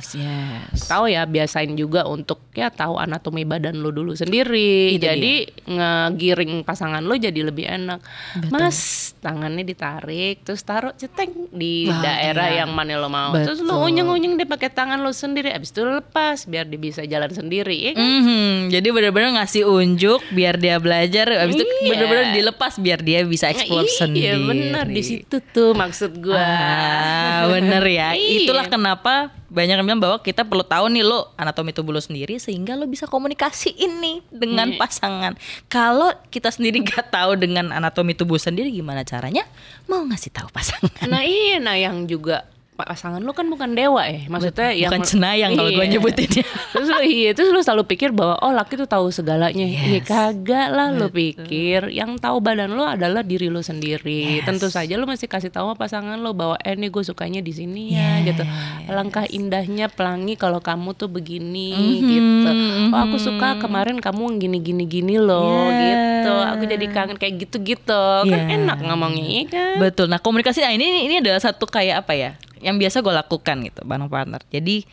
Yes, 0.00 0.16
yes. 0.16 0.88
Tahu 0.88 1.12
ya 1.12 1.28
biasain 1.28 1.76
juga 1.76 2.08
untuk 2.08 2.40
ya 2.56 2.72
tahu 2.72 2.96
anatomi 2.96 3.44
badan 3.44 3.84
lo 3.84 3.92
dulu 3.92 4.16
sendiri. 4.16 4.96
Itu 4.96 5.04
jadi 5.04 5.44
ngegiring 5.68 6.64
pasangan 6.64 7.04
lo 7.04 7.12
jadi 7.14 7.36
lebih 7.36 7.68
enak. 7.68 8.00
Mas, 8.48 9.12
tangannya 9.20 9.60
ditarik 9.60 10.40
terus 10.40 10.64
taruh 10.64 10.96
ceteng 10.96 11.52
di 11.52 11.92
Wah, 11.92 12.00
daerah 12.00 12.48
iya. 12.48 12.58
yang 12.64 12.72
mana 12.72 12.96
lo 12.96 13.12
mau. 13.12 13.36
Terus 13.36 13.60
lo 13.60 13.76
Betul. 13.76 13.92
unyeng-unyeng 13.92 14.40
deh 14.40 14.48
pakai 14.48 14.72
tangan 14.72 15.04
lo 15.04 15.12
sendiri. 15.12 15.52
Abis 15.52 15.68
itu 15.68 15.84
lo 15.84 16.00
lepas 16.00 16.48
biar 16.48 16.64
dia 16.64 16.80
bisa 16.80 17.04
jalan 17.04 17.28
sendiri. 17.28 17.76
Ya 17.76 17.92
kan? 17.92 18.00
Mhm, 18.00 18.72
jadi 18.72 18.88
benar-benar 18.88 19.36
ngasih 19.36 19.68
unjuk 19.68 20.24
biar 20.32 20.53
dia 20.56 20.76
belajar, 20.76 21.26
habis 21.30 21.54
itu 21.54 21.64
Iya. 21.64 21.88
benar-benar 21.90 22.26
dilepas 22.32 22.72
biar 22.76 22.98
dia 22.98 23.22
bisa 23.22 23.46
explore 23.46 23.84
Iya, 23.84 23.98
sendiri. 24.00 24.42
benar 24.42 24.86
di 24.86 25.02
situ 25.02 25.36
tuh 25.50 25.72
maksud 25.72 26.18
gua. 26.18 26.38
Ah, 26.38 27.48
bener 27.48 27.84
ya. 27.84 28.08
Iya. 28.16 28.44
Itulah 28.44 28.66
kenapa 28.66 29.14
banyak 29.46 29.76
yang 29.76 29.86
bilang 29.86 30.02
bahwa 30.02 30.18
kita 30.18 30.42
perlu 30.42 30.62
tahu 30.62 30.88
nih 30.88 31.02
lo 31.02 31.30
anatomi 31.34 31.70
tubuh 31.70 31.90
lo 31.90 32.00
sendiri 32.00 32.36
sehingga 32.36 32.74
lo 32.74 32.84
bisa 32.84 33.06
komunikasi 33.06 33.70
ini 33.72 34.18
dengan 34.28 34.70
Iya. 34.70 34.78
pasangan. 34.78 35.32
Kalau 35.66 36.10
kita 36.28 36.50
sendiri 36.50 36.82
nggak 36.84 37.08
tahu 37.08 37.34
dengan 37.34 37.70
anatomi 37.70 38.12
tubuh 38.12 38.36
sendiri 38.36 38.68
gimana 38.68 39.02
caranya? 39.02 39.46
Mau 39.84 40.02
ngasih 40.02 40.30
tahu 40.30 40.48
pasangan. 40.48 41.06
Nah 41.06 41.22
iya, 41.22 41.58
nah 41.58 41.74
yang 41.74 42.04
juga 42.04 42.46
pasangan 42.74 43.22
lu 43.22 43.30
kan 43.30 43.46
bukan 43.46 43.70
dewa 43.72 44.02
ya, 44.02 44.26
maksudnya 44.26 44.70
yang 44.70 44.90
Bukan 44.90 45.06
cenayang 45.06 45.54
kalau 45.54 45.70
gue 45.70 45.78
Iya. 45.80 45.92
nyebutinnya. 45.94 46.42
terus 46.74 46.88
lu 46.88 47.00
iya, 47.00 47.30
terus 47.30 47.48
lu 47.48 47.60
selalu 47.60 47.86
pikir 47.86 48.10
bahwa 48.10 48.34
oh 48.38 48.50
laki 48.50 48.74
tuh 48.74 48.84
tahu 48.84 49.08
segalanya. 49.08 49.62
Iya 49.62 49.94
Yes. 49.94 50.04
kagak 50.04 50.68
lah 50.68 50.90
lu 50.90 51.06
pikir. 51.08 51.86
Yang 51.88 52.18
tahu 52.18 52.36
badan 52.38 52.70
lu 52.70 52.82
adalah 52.82 53.22
diri 53.22 53.46
lu 53.46 53.60
sendiri. 53.60 54.42
Yes. 54.42 54.44
Tentu 54.44 54.66
saja 54.68 54.90
lu 54.92 55.06
masih 55.06 55.24
kasih 55.24 55.48
tahu 55.48 55.70
pasangan 55.72 56.16
lu 56.16 56.32
bahwa 56.32 56.58
eh 56.58 56.74
nih 56.74 56.90
gue 56.90 57.00
sukanya 57.00 57.38
di 57.38 57.50
sini 57.50 57.94
ya 57.94 58.18
gitu. 58.22 58.42
Alangkah 58.84 59.22
indahnya 59.24 59.86
pelangi 59.86 60.34
kalau 60.34 60.58
kamu 60.58 60.92
tuh 60.92 61.06
begini 61.06 61.70
Mhm, 61.70 62.02
gitu. 62.04 62.50
Oh 62.90 63.00
aku 63.00 63.16
suka 63.16 63.54
kemarin 63.56 63.96
kamu 63.96 64.34
gini 64.36 64.58
gini 64.58 64.84
gini 64.84 65.14
loh 65.16 65.70
Yeah. 65.70 65.86
gitu. 65.86 66.32
Aku 66.50 66.62
jadi 66.66 66.86
kangen 66.88 67.16
kayak 67.16 67.34
gitu-gitu. 67.40 68.02
Kan 68.24 68.34
Yeah. 68.44 68.56
enak 68.56 68.82
ngomongnya 68.82 69.24
iya 69.24 69.42
kan. 69.46 69.74
Betul. 69.78 70.06
Nah 70.06 70.18
komunikasi 70.18 70.58
nah 70.58 70.70
ini 70.70 71.06
ini 71.06 71.22
adalah 71.22 71.38
satu 71.38 71.64
kayak 71.64 72.02
apa 72.02 72.12
ya? 72.12 72.32
Yang 72.64 72.76
biasa 72.80 72.96
gue 73.04 73.14
lakukan 73.14 73.56
gitu 73.68 73.80
bareng 73.84 74.08
partner. 74.08 74.40
Jadi 74.48 74.88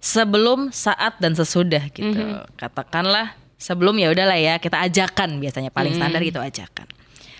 sebelum, 0.00 0.72
saat 0.72 1.20
dan 1.20 1.36
sesudah 1.36 1.92
gitu. 1.92 2.16
Katakanlah 2.56 3.36
sebelum 3.58 3.98
ya 3.98 4.14
udahlah 4.14 4.38
ya 4.38 4.54
kita 4.62 4.78
ajakan 4.86 5.42
biasanya 5.42 5.74
paling 5.74 5.92
standar 5.98 6.22
gitu 6.22 6.38
ajakan. 6.38 6.86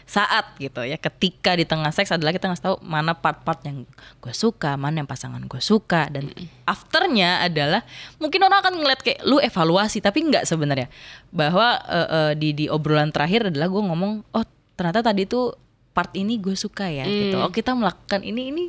Saat 0.09 0.57
gitu 0.57 0.83
ya 0.88 0.97
ketika 0.97 1.52
di 1.52 1.69
tengah 1.69 1.93
seks 1.93 2.09
adalah 2.09 2.33
kita 2.33 2.49
ngasih 2.49 2.64
tahu 2.64 2.76
mana 2.81 3.12
part-part 3.12 3.61
yang 3.62 3.85
gue 4.25 4.35
suka, 4.35 4.75
mana 4.81 5.05
yang 5.05 5.09
pasangan 5.09 5.45
gue 5.45 5.61
suka 5.61 6.09
dan 6.09 6.33
afternya 6.64 7.45
adalah 7.45 7.85
mungkin 8.17 8.40
orang 8.40 8.64
akan 8.64 8.75
ngeliat 8.81 9.00
kayak 9.05 9.21
lu 9.28 9.37
evaluasi 9.37 10.00
tapi 10.00 10.25
nggak 10.33 10.49
sebenarnya 10.49 10.88
bahwa 11.28 11.76
eh, 11.87 12.09
eh, 12.09 12.33
di 12.40 12.57
di 12.57 12.64
obrolan 12.73 13.12
terakhir 13.12 13.52
adalah 13.52 13.69
gue 13.69 13.83
ngomong 13.85 14.12
oh 14.33 14.45
ternyata 14.81 15.12
tadi 15.12 15.28
tuh 15.28 15.52
part 15.93 16.11
ini 16.17 16.40
gue 16.40 16.57
suka 16.57 16.88
ya 16.88 17.05
gitu. 17.05 17.37
Oh 17.45 17.52
kita 17.52 17.76
melakukan 17.76 18.25
ini 18.25 18.43
ini 18.49 18.64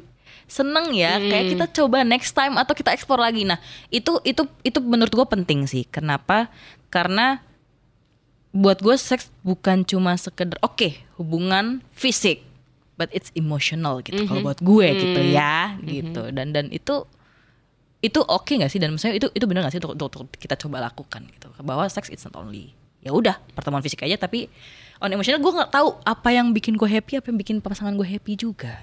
seneng 0.49 0.97
ya 0.97 1.21
kayak 1.21 1.45
kita 1.53 1.65
coba 1.77 2.01
next 2.01 2.33
time 2.33 2.57
atau 2.57 2.73
kita 2.73 2.89
explore 2.89 3.21
lagi. 3.21 3.45
Nah 3.45 3.61
itu 3.93 4.17
itu 4.25 4.43
itu 4.65 4.79
menurut 4.81 5.13
gue 5.13 5.27
penting 5.29 5.69
sih. 5.69 5.85
Kenapa? 5.85 6.49
Karena 6.89 7.45
buat 8.49 8.81
gue 8.81 8.97
seks 8.97 9.29
bukan 9.45 9.85
cuma 9.85 10.17
sekedar 10.17 10.57
oke 10.65 11.05
hubungan 11.21 11.85
fisik, 11.93 12.41
but 12.97 13.13
it's 13.13 13.29
emotional 13.37 14.01
gitu. 14.01 14.25
Kalau 14.25 14.41
buat 14.41 14.57
gue 14.59 14.87
gitu 14.97 15.21
ya 15.29 15.77
gitu. 15.85 16.33
Dan 16.33 16.49
dan 16.49 16.73
itu 16.73 17.05
itu 17.99 18.19
oke 18.23 18.49
nggak 18.49 18.71
sih 18.71 18.79
dan 18.79 18.95
misalnya 18.95 19.19
itu 19.19 19.27
itu 19.35 19.45
benar 19.45 19.67
nggak 19.67 19.73
sih 19.75 19.79
untuk, 19.83 19.91
untuk, 19.99 20.23
untuk 20.23 20.39
kita 20.39 20.55
coba 20.55 20.87
lakukan 20.87 21.27
gitu 21.35 21.51
bahwa 21.59 21.83
seks 21.91 22.07
it's 22.07 22.23
not 22.23 22.31
only 22.39 22.71
ya 23.03 23.11
udah 23.11 23.35
pertemuan 23.55 23.83
fisik 23.83 24.07
aja 24.07 24.15
tapi 24.15 24.47
on 25.03 25.11
emotional 25.11 25.43
gue 25.43 25.51
nggak 25.51 25.71
tahu 25.71 25.99
apa 26.07 26.29
yang 26.31 26.51
bikin 26.55 26.79
gue 26.79 26.87
happy 26.87 27.19
apa 27.19 27.27
yang 27.31 27.39
bikin 27.39 27.57
pasangan 27.59 27.95
gue 27.99 28.07
happy 28.07 28.39
juga 28.39 28.79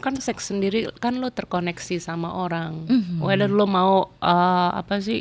kan 0.00 0.16
seks 0.16 0.48
sendiri 0.48 0.88
kan 0.96 1.14
lo 1.14 1.28
terkoneksi 1.28 1.96
sama 1.96 2.32
orang 2.34 2.84
Mhm. 2.84 3.20
whether 3.20 3.46
lo 3.46 3.64
mau 3.64 3.92
uh, 4.18 4.70
apa 4.72 4.98
sih 4.98 5.20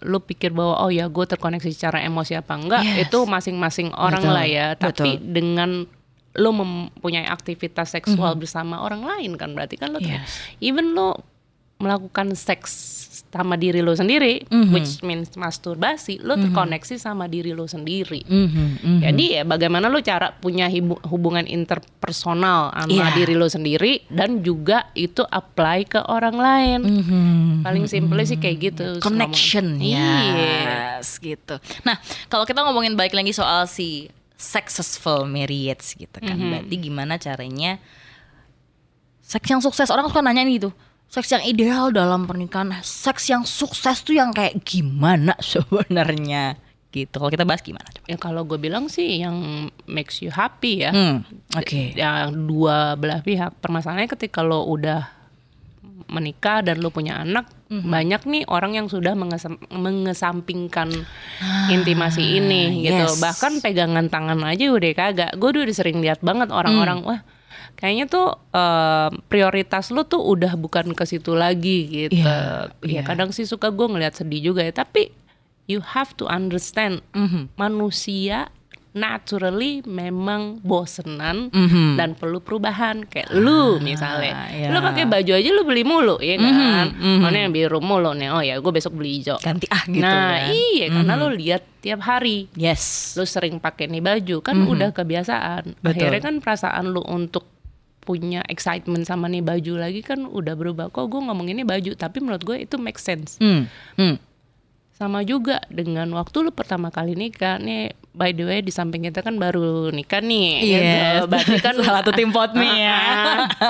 lu 0.00 0.18
pikir 0.18 0.50
bahwa 0.50 0.78
oh 0.80 0.90
ya 0.90 1.06
gue 1.06 1.24
terkoneksi 1.24 1.70
secara 1.70 2.02
emosi 2.02 2.34
apa 2.34 2.52
enggak 2.52 2.82
Yes. 2.82 2.96
itu 3.04 3.18
masing-masing 3.24 3.88
orang 3.92 4.20
Betul, 4.20 4.34
lah 4.34 4.46
ya 4.46 4.66
tapi 4.74 5.16
betul. 5.16 5.26
dengan 5.28 5.70
lu 6.34 6.50
mempunyai 6.52 7.26
aktivitas 7.26 7.90
seksual 7.92 8.34
bersama 8.34 8.78
orang 8.78 9.02
lain 9.02 9.34
kan 9.34 9.50
berarti 9.50 9.74
kan 9.74 9.90
lu 9.90 9.98
Yes. 9.98 10.38
even 10.58 10.92
lu 10.92 11.14
melakukan 11.78 12.34
seks 12.34 13.06
sama 13.28 13.54
diri 13.54 13.84
lu 13.84 13.92
sendiri 13.92 14.40
Mhm. 14.48 14.72
which 14.72 14.98
means 15.00 15.28
masturbasi 15.34 16.16
lu 16.18 16.34
terkoneksi 16.34 16.96
sama 16.96 17.28
diri 17.28 17.52
lu 17.52 17.68
sendiri 17.68 18.24
Mhm, 18.24 18.66
mhm. 18.80 19.00
jadi 19.04 19.24
ya 19.30 19.42
bagaimana 19.44 19.86
lu 19.86 20.00
cara 20.00 20.32
punya 20.32 20.64
hubungan 21.04 21.44
interpersonal 21.44 22.72
sama 22.72 22.88
Iya. 22.88 23.14
diri 23.14 23.34
lu 23.36 23.44
sendiri 23.44 23.92
dan 24.08 24.40
juga 24.40 24.88
itu 24.92 25.20
apply 25.22 25.78
ke 25.86 26.00
orang 26.02 26.34
lain. 26.34 26.80
Mhm. 26.80 27.62
Paling 27.62 27.84
simple 27.84 28.22
sih 28.24 28.38
kayak 28.38 28.58
gitu. 28.64 28.84
terus 28.96 29.04
connection. 29.04 29.76
Iya. 29.78 30.10
yes 30.98 31.20
gitu 31.20 31.60
nah 31.84 32.00
kalau 32.26 32.42
kita 32.42 32.64
ngomongin 32.64 32.96
balik 32.96 33.12
lagi 33.12 33.30
soal 33.30 33.68
si 33.68 34.08
successful 34.34 35.26
marriage 35.26 35.94
gitu 35.94 36.16
kan 36.16 36.34
Mhm. 36.34 36.48
berarti 36.48 36.74
gimana 36.80 37.14
caranya 37.18 37.76
seks 39.20 39.46
yang 39.46 39.60
sukses 39.60 39.86
orang 39.88 40.08
suka 40.08 40.24
nanya 40.24 40.42
nih 40.42 40.56
gitu 40.58 40.70
seks 41.08 41.28
yang 41.30 41.42
ideal 41.42 41.88
dalam 41.88 42.24
pernikahan 42.24 42.70
seks 42.78 43.26
yang 43.26 43.42
sukses 43.42 44.00
tuh 44.00 44.12
yang 44.12 44.30
kayak 44.30 44.60
gimana 44.60 45.32
sebenarnya 45.44 46.54
gitu 46.88 47.12
kalau 47.14 47.28
kita 47.28 47.44
bahas 47.44 47.60
gimana 47.60 47.84
coba 47.86 48.06
Ya 48.06 48.16
kalau 48.16 48.42
gue 48.42 48.56
bilang 48.56 48.86
sih 48.86 49.18
yang 49.18 49.36
makes 49.84 50.20
you 50.20 50.28
happy 50.28 50.80
ya. 50.80 50.90
hmm, 50.90 51.20
oke 51.54 51.80
Yang 51.94 52.32
dua 52.42 52.92
belah 52.94 53.20
pihak. 53.20 53.52
Permasalahannya 53.58 54.08
ketika 54.08 54.40
lo 54.40 54.64
udah 54.64 55.04
menikah 56.08 56.62
dan 56.62 56.80
lo 56.80 56.88
punya 56.88 57.20
anak, 57.20 57.44
Mhm. 57.68 57.84
banyak 57.84 58.22
nih 58.24 58.42
orang 58.48 58.72
yang 58.72 58.88
sudah 58.88 59.12
mengesam- 59.12 59.60
mengesampingkan 59.68 60.88
intimasi 61.68 62.40
ini 62.40 62.80
gitu. 62.82 62.96
Ah, 62.98 63.12
yes. 63.12 63.20
Bahkan 63.20 63.52
pegangan 63.60 64.08
tangan 64.08 64.40
aja 64.42 64.64
udah 64.66 64.88
kagak. 64.90 65.36
Gue 65.36 65.52
udah 65.52 65.68
sering 65.70 66.00
lihat 66.00 66.20
banget 66.20 66.48
orang-orang 66.48 67.04
Hmm. 67.04 67.08
wah 67.08 67.20
kayaknya 67.78 68.10
tuh 68.10 68.34
eh, 68.50 69.08
prioritas 69.30 69.94
lo 69.94 70.02
tuh 70.02 70.20
udah 70.20 70.58
bukan 70.58 70.92
ke 70.92 71.04
situ 71.06 71.32
lagi 71.32 71.78
gitu. 71.86 72.18
Iya, 72.18 72.74
iya. 72.82 73.00
Ya 73.00 73.02
kadang 73.06 73.30
sih 73.30 73.46
suka 73.46 73.70
gue 73.70 73.86
ngeliat 73.86 74.18
sedih 74.18 74.50
juga 74.50 74.66
ya, 74.66 74.74
tapi 74.74 75.14
you 75.70 75.78
have 75.94 76.12
to 76.18 76.26
understand 76.26 76.98
Mhm. 77.14 77.54
manusia 77.54 78.50
naturally 78.96 79.84
memang 79.84 80.58
bosenan 80.64 81.52
Mhm. 81.52 81.94
dan 81.94 82.16
perlu 82.16 82.40
perubahan 82.40 83.04
kayak 83.06 83.30
lu 83.30 83.78
misalnya 83.78 84.48
iya. 84.50 84.72
lu 84.72 84.80
pakai 84.80 85.04
baju 85.06 85.32
aja 85.38 85.50
lu 85.52 85.62
beli 85.62 85.84
mulu 85.86 86.16
ya 86.18 86.34
kan 86.34 86.88
mhm. 86.98 87.20
mana 87.22 87.46
yang 87.46 87.52
biru 87.52 87.78
mulu 87.78 88.10
nih 88.16 88.32
oh 88.32 88.42
ya 88.42 88.58
gue 88.58 88.72
besok 88.72 88.96
beli 88.96 89.20
hijau 89.22 89.38
ganti 89.38 89.68
ah 89.70 89.84
gitu 89.86 90.02
nah 90.02 90.40
kan. 90.40 90.50
iya 90.50 90.86
karena 90.90 91.12
lu 91.14 91.28
lihat 91.30 91.62
tiap 91.78 92.00
hari 92.02 92.48
yes 92.56 93.14
lu 93.14 93.28
sering 93.28 93.60
pakai 93.60 93.86
nih 93.86 94.02
baju 94.02 94.36
kan 94.40 94.56
udah 94.66 94.90
kebiasaan 94.90 95.78
Betul. 95.78 96.08
akhirnya 96.08 96.20
kan 96.24 96.34
perasaan 96.40 96.90
lu 96.90 97.04
untuk 97.04 97.44
punya 98.08 98.40
excitement 98.46 99.04
sama 99.04 99.28
nih 99.28 99.44
baju 99.44 99.76
lagi 99.76 100.00
kan 100.00 100.24
udah 100.24 100.54
berubah 100.54 100.88
kok 100.88 101.04
gue 101.04 101.20
ngomong 101.20 101.44
ini 101.46 101.60
baju 101.62 101.92
tapi 101.92 102.18
menurut 102.18 102.40
gue 102.40 102.56
itu 102.58 102.76
make 102.76 102.96
sense 102.96 103.36
hmm. 103.36 103.68
Hmm. 103.94 104.16
sama 104.90 105.20
juga 105.22 105.60
dengan 105.68 106.08
waktu 106.10 106.40
lu 106.40 106.50
pertama 106.50 106.88
kali 106.88 107.12
nikah 107.12 107.54
nih 107.56 107.92
by 108.10 108.32
the 108.32 108.42
way 108.42 108.58
di 108.58 108.70
samping 108.70 109.04
kita 109.04 109.20
kan 109.20 109.36
baru 109.36 109.90
nikah 109.90 110.18
nih 110.18 110.50
Yes. 110.58 110.74
gitu. 110.74 111.24
berarti 111.28 111.58
kan 111.60 111.74
Salah 111.78 112.00
satu 112.00 112.10
tim 112.12 112.30
pot 112.30 112.50
me 112.52 112.66
ya. 112.66 112.98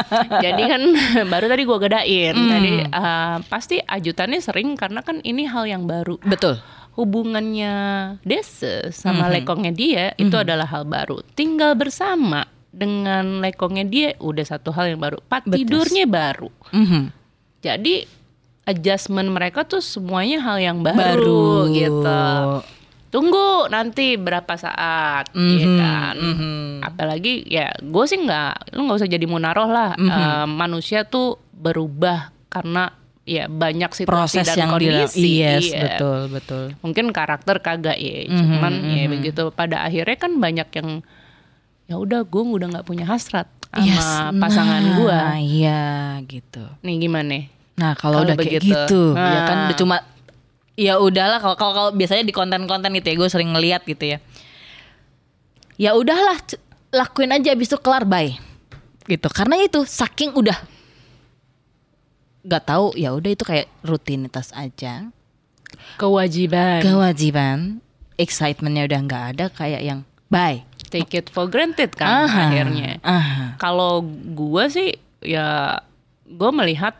Ah, 0.09 0.41
jadi 0.41 0.63
kan 0.65 0.83
baru 1.33 1.47
tadi 1.47 1.63
gua 1.63 1.79
gedain 1.79 2.33
Hmm. 2.33 2.49
jadi 2.49 2.71
ah, 2.91 3.37
pasti 3.45 3.77
ajutannya 3.79 4.39
sering 4.39 4.73
karena 4.73 5.03
kan 5.03 5.21
ini 5.21 5.45
hal 5.45 5.67
yang 5.67 5.85
baru 5.85 6.17
betul 6.23 6.57
hubungannya 6.95 7.75
Dese 8.23 8.91
sama 8.91 9.27
Mhm. 9.27 9.33
lekongnya 9.35 9.73
dia 9.73 10.05
itu 10.17 10.35
adalah 10.35 10.67
hal 10.67 10.83
baru 10.85 11.21
tinggal 11.33 11.75
bersama 11.75 12.43
dengan 12.79 13.43
lekongnya 13.43 13.83
dia 13.83 14.09
udah 14.17 14.47
satu 14.47 14.71
hal 14.71 14.95
yang 14.95 15.03
baru 15.03 15.19
Pat 15.21 15.43
Betul. 15.43 15.67
tidurnya 15.67 16.07
baru 16.07 16.51
Mhm. 16.71 17.03
jadi 17.59 17.95
adjustment 18.65 19.29
mereka 19.29 19.65
tuh 19.65 19.81
semuanya 19.81 20.45
hal 20.45 20.61
yang 20.61 20.79
baru, 20.85 20.95
Baru. 21.65 21.73
gitu. 21.73 22.21
Tunggu 23.09 23.73
nanti 23.73 24.21
berapa 24.21 24.53
saat, 24.55 25.33
ya 25.33 25.41
Mhm, 25.65 25.77
kan? 25.81 26.15
mhm. 26.15 26.85
Apalagi 26.85 27.49
ya 27.49 27.73
gue 27.75 28.05
sih 28.05 28.21
nggak, 28.21 28.77
lu 28.77 28.85
nggak 28.85 29.01
usah 29.01 29.09
jadi 29.09 29.25
munaroh 29.25 29.65
lah. 29.65 29.97
Mhm. 29.97 30.11
Eh, 30.13 30.47
manusia 30.47 31.09
tuh 31.09 31.41
berubah 31.51 32.29
karena 32.53 32.93
ya 33.25 33.49
banyak 33.49 33.89
situasi 33.89 34.05
proses 34.05 34.45
dan 34.47 34.57
yang 34.59 34.71
kondisi. 34.71 35.41
yes 35.41 35.69
Iya. 35.69 35.81
betul 35.85 36.21
betul 36.29 36.65
Mungkin 36.81 37.09
karakter 37.09 37.57
kagak 37.59 37.97
ya, 37.97 38.29
Mhm, 38.29 38.37
cuman 38.37 38.73
ya 38.87 39.05
mhm. 39.05 39.13
begitu. 39.17 39.43
Pada 39.53 39.89
akhirnya 39.89 40.17
kan 40.21 40.37
banyak 40.37 40.69
yang 40.77 41.01
ya 41.89 41.97
udah 41.97 42.21
gue 42.23 42.43
udah 42.45 42.69
nggak 42.71 42.87
punya 42.87 43.05
hasrat 43.05 43.49
sama 43.69 43.81
Yes, 43.81 44.05
pasangan 44.35 44.81
nah, 44.83 44.95
gue. 44.95 45.19
iya 45.43 45.83
gitu 46.23 46.65
Nih 46.81 46.97
gimana? 46.99 47.49
nah 47.75 47.93
kalau 47.95 48.23
udah 48.23 48.35
kayak 48.35 48.61
begitu. 48.61 48.71
gitu 48.71 49.03
ya 49.13 49.41
kan 49.45 49.57
Nah. 49.57 49.67
udah 49.67 49.77
cuma 49.77 49.97
ya 50.75 50.95
udahlah 50.97 51.39
kalau 51.39 51.57
kalau 51.57 51.91
biasanya 51.91 52.23
di 52.23 52.31
konten-konten 52.31 52.93
gitu 52.93 53.07
ya 53.07 53.17
gue 53.17 53.29
sering 53.29 53.51
ngeliat 53.51 53.83
gitu 53.83 54.05
ya 54.05 54.19
ya 55.77 55.91
udahlah 55.93 56.37
lakuin 56.91 57.33
aja 57.33 57.51
abis 57.51 57.67
itu 57.67 57.79
kelar 57.79 58.03
bye 58.03 58.37
gitu 59.05 59.27
karena 59.29 59.57
itu 59.59 59.83
saking 59.83 60.31
udah 60.33 60.59
nggak 62.41 62.65
tahu 62.65 62.93
ya 62.95 63.11
udah 63.11 63.31
itu 63.31 63.43
kayak 63.43 63.67
rutinitas 63.81 64.53
aja 64.53 65.09
Kewajiban. 65.97 66.81
kewajiban 66.81 67.59
excitementnya 68.15 68.87
udah 68.87 69.01
nggak 69.03 69.25
ada 69.35 69.45
kayak 69.49 69.83
yang 69.83 70.01
bye 70.27 70.68
take 70.89 71.13
it 71.15 71.29
for 71.29 71.47
granted 71.47 71.93
kan 71.93 72.25
Aha, 72.25 72.49
akhirnya. 72.49 72.99
Kalau 73.57 74.01
gue 74.29 74.65
sih 74.69 74.89
ya 75.21 75.79
gue 76.25 76.51
melihat 76.51 76.97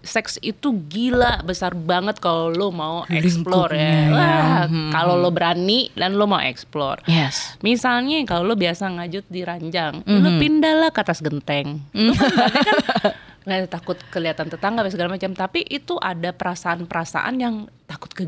seks 0.00 0.40
itu 0.40 0.72
gila 0.88 1.44
besar 1.44 1.76
banget 1.76 2.16
kalau 2.16 2.48
lo 2.48 2.72
mau 2.72 3.04
explore 3.06 3.70
ya. 3.70 3.76
Lingkupnya, 3.76 3.92
ya. 3.92 4.08
Wah, 4.10 4.64
Hmm. 4.64 4.88
kalau 4.90 5.14
lo 5.14 5.28
berani 5.28 5.92
dan 5.92 6.16
lo 6.16 6.24
mau 6.24 6.40
explore. 6.40 7.04
yes 7.04 7.54
Misalnya 7.60 8.24
kalau 8.24 8.42
lo 8.42 8.56
biasa 8.56 8.88
ngajut 8.90 9.28
di 9.28 9.44
ranjang, 9.44 10.00
lo 10.00 10.30
Mhm. 10.30 10.40
pindahlah 10.40 10.88
ke 10.88 10.98
atas 10.98 11.20
genteng. 11.20 11.84
Lo 11.92 12.10
kan 12.10 12.30
berarti 12.32 12.60
kan 12.64 12.80
nggak 13.44 13.68
takut 13.68 14.00
kelihatan 14.08 14.48
tetangga 14.48 14.88
segala 14.88 15.12
macam, 15.12 15.36
tapi 15.36 15.60
itu 15.62 16.00
ada 16.00 16.32
perasaan-perasaan 16.32 17.34
yang 17.36 17.54
takut 17.84 18.08
ke 18.08 18.24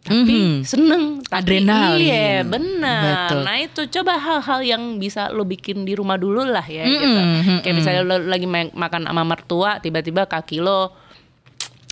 tapi 0.00 0.32
Mhm. 0.32 0.52
seneng 0.62 1.02
tapi 1.22 1.60
Adrenalin. 1.60 2.00
iya 2.00 2.40
benar 2.40 3.28
Betul. 3.28 3.40
nah 3.44 3.56
itu 3.58 3.80
coba 3.90 4.12
hal-hal 4.16 4.60
yang 4.62 4.82
bisa 4.96 5.28
lo 5.28 5.44
bikin 5.44 5.84
di 5.84 5.92
rumah 5.92 6.16
dulu 6.16 6.40
lah 6.42 6.64
ya 6.64 6.82
Mhm, 6.82 6.92
gitu 6.94 7.20
mhm, 7.20 7.56
kayak 7.60 7.74
misalnya 7.74 8.02
lo 8.02 8.16
lagi 8.18 8.44
ma- 8.44 8.72
makan 8.72 9.04
sama 9.04 9.22
mertua 9.22 9.76
tiba-tiba 9.78 10.24
kaki 10.24 10.58
lo 10.58 10.96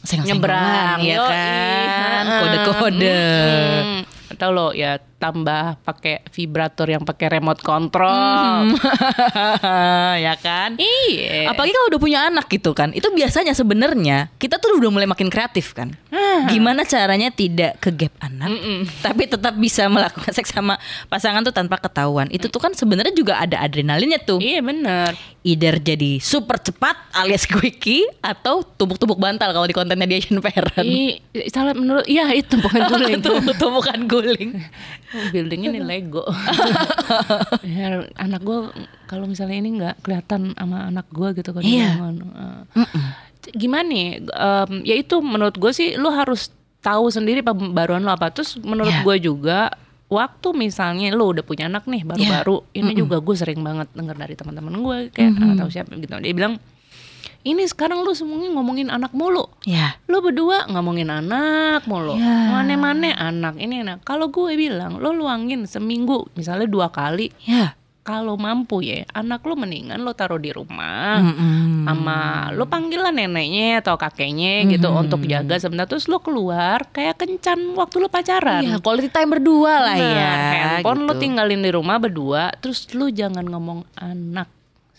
nyebrang 0.09 0.99
ya 1.03 1.19
kan 1.21 2.25
kode-kode 2.41 3.13
Mm-mm. 3.13 4.01
atau 4.31 4.49
lo 4.51 4.67
ya 4.73 4.97
tambah 5.19 5.83
pakai 5.83 6.23
vibrator 6.31 6.87
yang 6.87 7.03
pakai 7.03 7.39
remote 7.39 7.61
control. 7.61 8.73
Ya 10.19 10.35
kan? 10.39 10.79
Iya. 10.79 11.51
Apalagi 11.51 11.75
kalau 11.75 11.89
udah 11.95 12.01
punya 12.01 12.21
anak 12.27 12.47
gitu 12.51 12.75
kan 12.75 12.91
itu 12.95 13.07
biasanya 13.11 13.55
sebenarnya 13.55 14.31
kita 14.39 14.59
tuh 14.59 14.79
udah 14.79 14.91
mulai 14.91 15.07
makin 15.07 15.31
kreatif 15.31 15.75
kan. 15.75 15.95
Gimana 16.51 16.87
caranya 16.87 17.31
tidak 17.31 17.79
ke 17.83 17.91
gap 17.95 18.15
anak 18.23 18.55
tapi 19.03 19.27
tetap 19.27 19.55
bisa 19.59 19.87
melakukan 19.91 20.33
seks 20.39 20.55
sama 20.55 20.79
pasangan 21.11 21.43
tuh 21.43 21.55
tanpa 21.55 21.79
ketahuan. 21.79 22.31
Itu 22.31 22.51
tuh 22.51 22.63
kan 22.63 22.73
sebenarnya 22.75 23.15
juga 23.15 23.39
ada 23.39 23.63
adrenalinnya 23.63 24.23
tuh. 24.23 24.39
Iya 24.39 24.63
benar 24.63 25.13
either 25.49 25.81
jadi 25.81 26.21
super 26.21 26.61
cepat 26.61 26.93
alias 27.17 27.49
quickie 27.49 28.05
atau 28.21 28.61
tumbuk-tumbuk 28.61 29.17
bantal 29.17 29.49
kalau 29.57 29.65
di 29.65 29.73
kontennya 29.73 30.05
di 30.05 30.21
Asian 30.21 30.45
Parent 30.45 30.85
salah 31.49 31.73
menurut 31.73 32.05
iya 32.05 32.29
itu 32.37 32.61
bukan 32.61 32.85
guling. 32.93 33.25
tumbuk-tumbukan 33.25 33.99
guling 34.05 34.61
Buildingnya 35.09 35.71
nih 35.73 35.85
Lego. 35.85 36.25
ya, 37.65 38.05
anak 38.15 38.41
gue 38.45 38.59
kalau 39.09 39.25
misalnya 39.25 39.57
ini 39.57 39.71
nggak 39.81 40.05
kelihatan 40.05 40.53
sama 40.53 40.89
anak 40.89 41.09
gue 41.09 41.29
gitu 41.41 41.51
kan. 41.53 41.63
Iya. 41.65 41.97
bangun. 41.97 42.17
Eh, 42.29 42.61
gimana 43.57 43.87
nih? 43.89 44.09
Em, 44.29 44.71
ya 44.85 44.95
itu 44.95 45.17
menurut 45.25 45.57
gue 45.57 45.73
sih 45.73 45.97
lo 45.97 46.13
harus 46.13 46.53
tahu 46.79 47.09
sendiri 47.09 47.41
pembaruan 47.41 48.05
lo 48.05 48.13
apa. 48.13 48.29
Terus 48.29 48.61
menurut 48.61 48.93
Iya. 48.93 49.05
gue 49.05 49.17
juga 49.21 49.61
waktu 50.09 50.49
misalnya 50.57 51.13
lo 51.13 51.33
udah 51.33 51.45
punya 51.45 51.69
anak 51.69 51.85
nih 51.85 52.01
baru-baru, 52.05 52.65
ini 52.73 52.97
juga 52.97 53.21
gue 53.21 53.37
sering 53.37 53.61
banget 53.61 53.89
denger 53.93 54.17
dari 54.17 54.35
teman-teman 54.37 54.73
gue 54.81 54.99
kayak 55.13 55.33
atau 55.57 55.69
siapa 55.69 55.93
gitu. 55.97 56.13
Dia 56.17 56.33
bilang 56.33 56.57
ini 57.49 57.65
sekarang 57.65 58.05
lu 58.05 58.13
semuanya 58.13 58.53
ngomongin 58.53 58.93
anak 58.93 59.17
mulu. 59.17 59.49
Ya. 59.65 59.97
Lo 60.05 60.21
berdua 60.21 60.69
ngomongin 60.69 61.09
anak 61.09 61.89
mulu. 61.89 62.21
Ya. 62.21 62.53
mana-mana 62.53 63.17
anak 63.17 63.57
ini 63.57 63.81
anak. 63.81 64.05
Kalau 64.05 64.29
gue 64.29 64.53
bilang 64.53 65.01
lo 65.01 65.17
luangin 65.17 65.65
seminggu 65.65 66.29
misalnya 66.37 66.69
dua 66.69 66.93
kali. 66.93 67.33
Ya. 67.49 67.73
Kalau 68.05 68.41
mampu 68.41 68.81
ya 68.81 69.05
anak 69.13 69.45
lu 69.45 69.53
mendingan 69.53 70.01
lo 70.01 70.17
taruh 70.17 70.41
di 70.41 70.49
rumah 70.49 71.21
sama 71.85 72.49
lo 72.57 72.65
panggil 72.65 73.05
lah 73.05 73.13
neneknya 73.13 73.85
atau 73.85 74.01
kakeknya 74.01 74.65
gitu 74.65 74.89
untuk 74.89 75.29
jaga 75.29 75.61
sebentar. 75.61 75.85
Terus 75.85 76.09
lo 76.09 76.17
keluar 76.25 76.89
kayak 76.89 77.21
kencan 77.21 77.77
waktu 77.77 77.97
lo 78.01 78.09
pacaran. 78.09 78.65
Iya, 78.65 78.81
quality 78.81 79.13
time 79.13 79.37
berdua 79.37 79.75
lah 79.85 79.97
Bener, 80.01 80.17
ya. 80.17 80.33
handphone 80.81 81.05
gitu. 81.05 81.21
tinggalin 81.21 81.61
di 81.61 81.69
rumah 81.69 82.01
berdua 82.01 82.49
terus 82.57 82.89
lu 82.97 83.13
jangan 83.13 83.45
ngomong 83.45 83.85
anak 84.01 84.49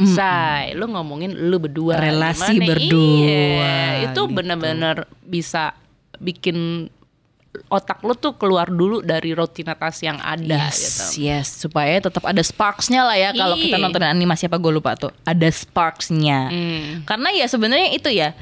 say 0.08 0.72
lu 0.80 0.88
ngomongin 0.88 1.36
lu 1.36 1.60
berdua 1.60 2.00
Relasi 2.00 2.56
Gimana? 2.56 2.70
berdua, 2.72 3.28
iya, 3.28 4.08
itu 4.08 4.22
gitu. 4.24 4.32
bener-bener 4.32 5.04
bisa 5.22 5.76
bikin 6.20 6.88
otak 7.68 8.00
lu 8.06 8.14
tuh 8.14 8.38
keluar 8.38 8.70
dulu 8.70 9.02
dari 9.02 9.34
rutinitas 9.34 10.00
yang 10.06 10.22
ada 10.22 10.70
yes, 10.70 10.78
gitu 10.80 11.28
yes, 11.28 11.48
supaya 11.66 11.98
tetap 12.00 12.24
ada 12.24 12.40
sparksnya 12.40 13.04
lah 13.04 13.18
ya 13.18 13.34
kalau 13.34 13.58
kita 13.58 13.76
Iya. 13.76 13.84
nonton 13.84 14.06
animasi 14.06 14.48
apa 14.48 14.56
gue 14.62 14.72
lupa 14.72 14.94
tuh, 14.96 15.12
ada 15.26 15.50
sparksnya. 15.50 16.48
Hmm. 16.48 17.04
Karena 17.04 17.30
ya 17.34 17.46
sebenarnya 17.50 17.90
itu 17.92 18.08
ya, 18.14 18.38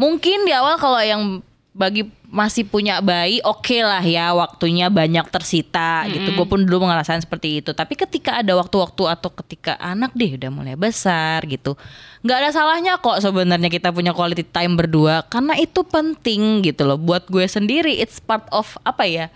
mungkin 0.00 0.48
di 0.48 0.52
awal 0.56 0.80
kalau 0.80 0.98
yang 0.98 1.44
bagi 1.70 2.02
masih 2.26 2.66
punya 2.66 2.98
bayi 2.98 3.38
oke 3.46 3.78
lah 3.78 4.02
ya 4.02 4.34
waktunya 4.34 4.90
banyak 4.90 5.22
tersita 5.30 6.02
gitu. 6.10 6.34
Gue 6.34 6.46
pun 6.46 6.66
dulu 6.66 6.86
ngerasain 6.86 7.22
seperti 7.22 7.62
itu. 7.62 7.70
Tapi 7.70 7.94
ketika 7.94 8.42
ada 8.42 8.58
waktu-waktu 8.58 9.06
atau 9.06 9.30
ketika 9.30 9.78
anak 9.78 10.10
deh 10.18 10.34
udah 10.34 10.50
mulai 10.50 10.74
besar 10.74 11.46
gitu, 11.46 11.78
nggak 12.26 12.38
ada 12.42 12.50
salahnya 12.50 12.98
kok 12.98 13.22
sebenarnya 13.22 13.70
kita 13.70 13.94
punya 13.94 14.10
quality 14.10 14.42
time 14.42 14.74
berdua 14.74 15.22
karena 15.30 15.54
itu 15.58 15.86
penting 15.86 16.66
gitu 16.66 16.82
loh. 16.86 16.98
Buat 16.98 17.30
gue 17.30 17.46
sendiri 17.46 18.02
it's 18.02 18.18
part 18.18 18.50
of 18.50 18.74
apa 18.82 19.06
ya? 19.06 19.26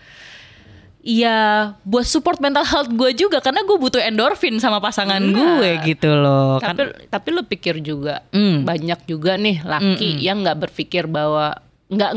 Iya, 1.04 1.76
buat 1.84 2.08
support 2.08 2.40
mental 2.40 2.64
health 2.64 2.88
gue 2.88 3.12
juga 3.12 3.36
karena 3.44 3.60
gue 3.60 3.76
butuh 3.76 4.00
endorfin 4.00 4.56
sama 4.56 4.80
pasangan 4.80 5.20
gue 5.20 5.70
gitu 5.84 6.08
loh. 6.08 6.56
Kan 6.58 6.72
tapi 6.72 6.82
tapi 7.12 7.28
lu 7.28 7.44
pikir 7.44 7.78
juga 7.84 8.24
Hmm. 8.32 8.64
banyak 8.64 9.04
juga 9.04 9.36
nih 9.36 9.60
laki 9.62 10.24
yang 10.24 10.40
nggak 10.40 10.64
berpikir 10.64 11.04
bahwa 11.04 11.60
nggak 11.86 12.12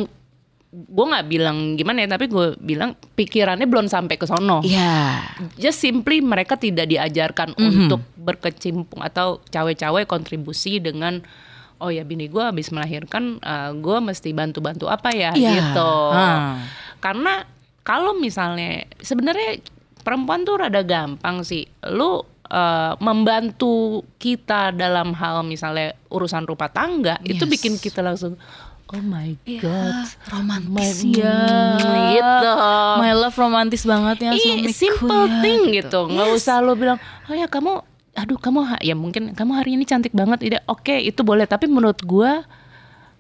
gue 0.68 1.06
nggak 1.08 1.28
bilang 1.28 1.58
gimana 1.74 2.04
ya 2.04 2.10
tapi 2.10 2.28
gue 2.28 2.54
bilang 2.60 2.92
pikirannya 3.16 3.66
belum 3.66 3.88
sampai 3.88 4.16
ke 4.16 4.28
sono 4.28 4.60
Iya. 4.62 5.24
just 5.56 5.80
simply 5.80 6.20
mereka 6.20 6.54
tidak 6.54 6.86
diajarkan 6.86 7.56
untuk 7.56 8.04
berkecimpung 8.16 9.00
atau 9.00 9.40
cawe-cawe 9.44 10.04
kontribusi 10.04 10.78
dengan 10.78 11.24
oh 11.78 11.88
ya 11.88 12.04
bini 12.04 12.28
gue 12.28 12.44
habis 12.44 12.68
melahirkan 12.70 13.40
gue 13.76 13.98
mesti 14.02 14.30
bantu-bantu 14.32 14.86
apa 14.86 15.10
ya 15.12 15.32
Iya. 15.32 15.52
gitu 15.56 15.92
Ah. 16.12 16.60
karena 17.00 17.48
kalau 17.82 18.12
misalnya 18.14 18.84
sebenarnya 19.00 19.64
perempuan 20.04 20.44
tuh 20.44 20.60
rada 20.60 20.84
gampang 20.84 21.42
sih 21.42 21.64
lu 21.88 22.20
eh, 22.44 22.94
membantu 23.00 24.04
kita 24.16 24.72
dalam 24.72 25.12
hal 25.12 25.44
misalnya 25.44 25.96
urusan 26.08 26.44
rumah 26.44 26.68
tangga 26.68 27.20
itu 27.24 27.44
Yes. 27.44 27.52
bikin 27.52 27.74
kita 27.76 28.00
langsung 28.00 28.36
oh 28.88 29.04
my 29.04 29.36
god 29.60 30.08
romantis 30.28 31.04
My- 31.04 31.12
ya 31.12 31.40
gitu. 32.10 32.52
My 32.98 33.12
love 33.12 33.36
romantis 33.36 33.84
banget 33.84 34.18
ya 34.24 34.32
Iya, 34.32 34.44
suamiku 34.64 34.74
simple 34.74 35.24
ya, 35.24 35.40
thing 35.42 35.60
gitu. 35.76 36.00
Nggak 36.08 36.30
usah 36.34 36.64
lo 36.64 36.74
bilang, 36.74 36.96
oh 37.28 37.36
ya 37.36 37.46
kamu, 37.46 37.84
aduh 38.14 38.38
kamu, 38.38 38.60
ha- 38.66 38.82
ya 38.82 38.96
mungkin 38.96 39.32
kamu 39.32 39.52
hari 39.54 39.76
ini 39.76 39.84
cantik 39.84 40.12
banget. 40.12 40.40
Ida, 40.42 40.60
oke 40.66 40.96
itu 40.96 41.20
boleh. 41.22 41.44
Tapi 41.44 41.68
menurut 41.68 42.00
gua, 42.02 42.48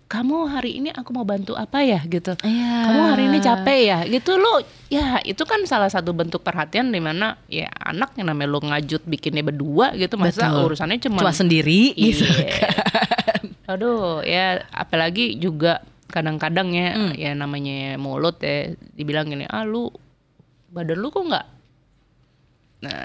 kamu 0.08 0.48
hari 0.48 0.80
ini 0.80 0.90
aku 0.90 1.12
mau 1.12 1.28
bantu 1.28 1.52
apa 1.54 1.84
ya 1.84 2.00
gitu. 2.02 2.32
Iya. 2.40 2.74
Kamu 2.88 3.02
hari 3.12 3.24
ini 3.28 3.38
capek 3.38 3.80
ya 3.84 4.00
gitu 4.08 4.40
lo. 4.40 4.64
Ya 4.88 5.20
itu 5.22 5.44
kan 5.44 5.60
salah 5.68 5.92
satu 5.92 6.16
bentuk 6.16 6.40
perhatian 6.42 6.90
di 6.90 7.04
mana 7.04 7.36
ya 7.52 7.68
anak 7.76 8.16
yang 8.16 8.32
namanya 8.32 8.48
lo 8.48 8.64
ngajut 8.64 9.04
bikinnya 9.04 9.44
berdua 9.44 9.92
gitu. 10.00 10.16
Masa 10.16 10.48
Betul. 10.48 10.64
urusannya 10.72 10.98
cuma 11.04 11.20
Cuma 11.20 11.36
sendiri 11.36 11.92
gitu 11.92 12.24
Iya. 12.24 12.72
Aduh, 13.68 14.24
ya 14.24 14.64
apalagi 14.72 15.36
juga 15.36 15.84
kadang-kadang 16.08 16.72
ya 16.72 16.96
Hmm. 16.96 17.12
ya 17.14 17.36
namanya 17.36 18.00
mulut 18.00 18.40
ya 18.40 18.72
dibilang 18.96 19.28
gini, 19.28 19.44
"Ah 19.46 19.68
lu 19.68 19.92
badan 20.72 20.98
lu 20.98 21.12
kok 21.12 21.24
nggak 21.24 21.48
Nah, 22.78 23.02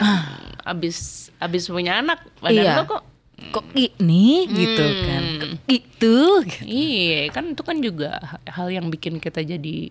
abis 0.63 0.97
abis 1.41 1.67
punya 1.67 1.99
anak 1.99 2.21
badan 2.39 2.61
Ah. 2.61 2.67
Iya. 2.69 2.75
lu 2.79 2.85
kok 2.87 3.05
Kok 3.43 3.67
ini 3.75 4.47
gitu 4.47 4.85
Hmm. 4.87 5.03
kan 5.03 5.23
Kok 5.35 5.51
itu 5.67 6.17
gitu. 6.47 6.63
Iya, 6.63 7.21
kan 7.35 7.45
itu 7.51 7.63
kan 7.65 7.77
juga 7.83 8.23
hal 8.47 8.71
yang 8.71 8.87
bikin 8.87 9.19
kita 9.19 9.43
jadi 9.43 9.91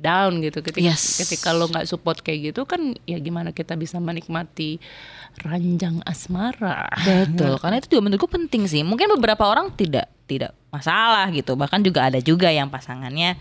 down 0.00 0.40
gitu 0.40 0.64
ketika 0.64 0.82
Yes. 0.82 1.20
ketika 1.20 1.52
lo 1.52 1.68
nggak 1.68 1.84
support 1.84 2.24
kayak 2.24 2.50
gitu 2.50 2.64
kan 2.64 2.96
ya 3.04 3.20
gimana 3.20 3.52
kita 3.52 3.76
bisa 3.76 4.00
menikmati 4.00 4.80
ranjang 5.44 6.02
asmara. 6.02 6.90
Betul, 7.04 7.54
karena 7.62 7.78
itu 7.78 7.86
juga 7.92 8.02
menurut 8.08 8.20
gue 8.26 8.32
penting 8.34 8.62
sih. 8.66 8.82
Mungkin 8.82 9.12
beberapa 9.14 9.46
orang 9.46 9.70
tidak 9.76 10.10
tidak 10.26 10.56
masalah 10.74 11.28
gitu. 11.30 11.54
Bahkan 11.54 11.80
juga 11.86 12.08
ada 12.10 12.18
juga 12.18 12.50
yang 12.50 12.66
pasangannya 12.72 13.38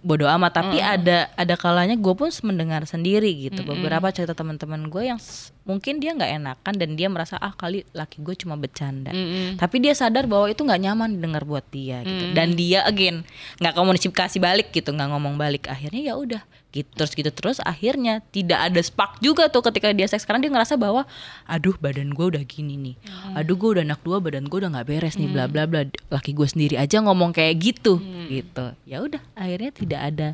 bodoh 0.00 0.30
amat. 0.30 0.62
Tapi 0.62 0.78
ada 0.78 1.28
ada 1.34 1.54
kalanya 1.58 1.98
gue 1.98 2.14
pun 2.14 2.30
mendengar 2.46 2.86
sendiri 2.86 3.50
gitu. 3.50 3.66
Beberapa 3.66 4.08
cerita 4.14 4.32
teman-teman 4.32 4.88
gue 4.88 5.02
yang 5.10 5.20
mungkin 5.62 6.02
dia 6.02 6.10
nggak 6.14 6.32
enakan 6.42 6.74
dan 6.74 6.90
dia 6.98 7.06
merasa 7.06 7.38
ah 7.38 7.54
kali 7.54 7.86
laki 7.94 8.18
gue 8.22 8.34
cuma 8.34 8.58
bercanda. 8.58 9.14
Tapi 9.58 9.76
dia 9.78 9.94
sadar 9.94 10.26
bahwa 10.26 10.50
itu 10.50 10.62
nggak 10.62 10.80
nyaman 10.82 11.18
didengar 11.18 11.46
buat 11.46 11.62
dia 11.70 12.02
gitu. 12.02 12.34
Dan 12.34 12.58
dia 12.58 12.82
again 12.82 13.22
nggak 13.62 13.74
komunikasi 13.74 14.42
balik 14.42 14.74
gitu, 14.74 14.90
nggak 14.90 15.08
ngomong 15.14 15.38
balik. 15.38 15.70
Akhirnya 15.70 16.12
ya 16.12 16.16
udah 16.18 16.42
gitu 16.72 16.88
terus 16.96 17.12
gitu 17.12 17.28
terus 17.28 17.60
akhirnya 17.60 18.24
tidak 18.32 18.56
ada 18.56 18.80
spark 18.80 19.20
juga 19.20 19.52
tuh 19.52 19.60
ketika 19.70 19.92
dia 19.92 20.08
seks. 20.08 20.26
Karena 20.26 20.48
dia 20.48 20.52
ngerasa 20.52 20.74
bahwa 20.80 21.06
aduh 21.46 21.76
badan 21.78 22.10
gue 22.10 22.26
udah 22.32 22.42
gini 22.42 22.74
nih. 22.80 22.96
Aduh 23.38 23.54
gue 23.54 23.78
udah 23.78 23.84
anak 23.86 24.02
dua 24.02 24.18
badan 24.18 24.48
gue 24.48 24.58
udah 24.58 24.72
nggak 24.72 24.88
beres 24.88 25.14
nih 25.14 25.30
bla 25.30 25.46
bla 25.46 25.68
bla. 25.70 25.86
Laki 26.10 26.34
gue 26.34 26.48
sendiri 26.48 26.74
aja 26.80 26.98
ngomong 27.04 27.30
kayak 27.30 27.54
gitu 27.60 28.02
gitu. 28.26 28.72
Ya 28.88 29.04
udah 29.04 29.22
akhirnya 29.38 29.70
tidak 29.70 30.00
ada 30.00 30.28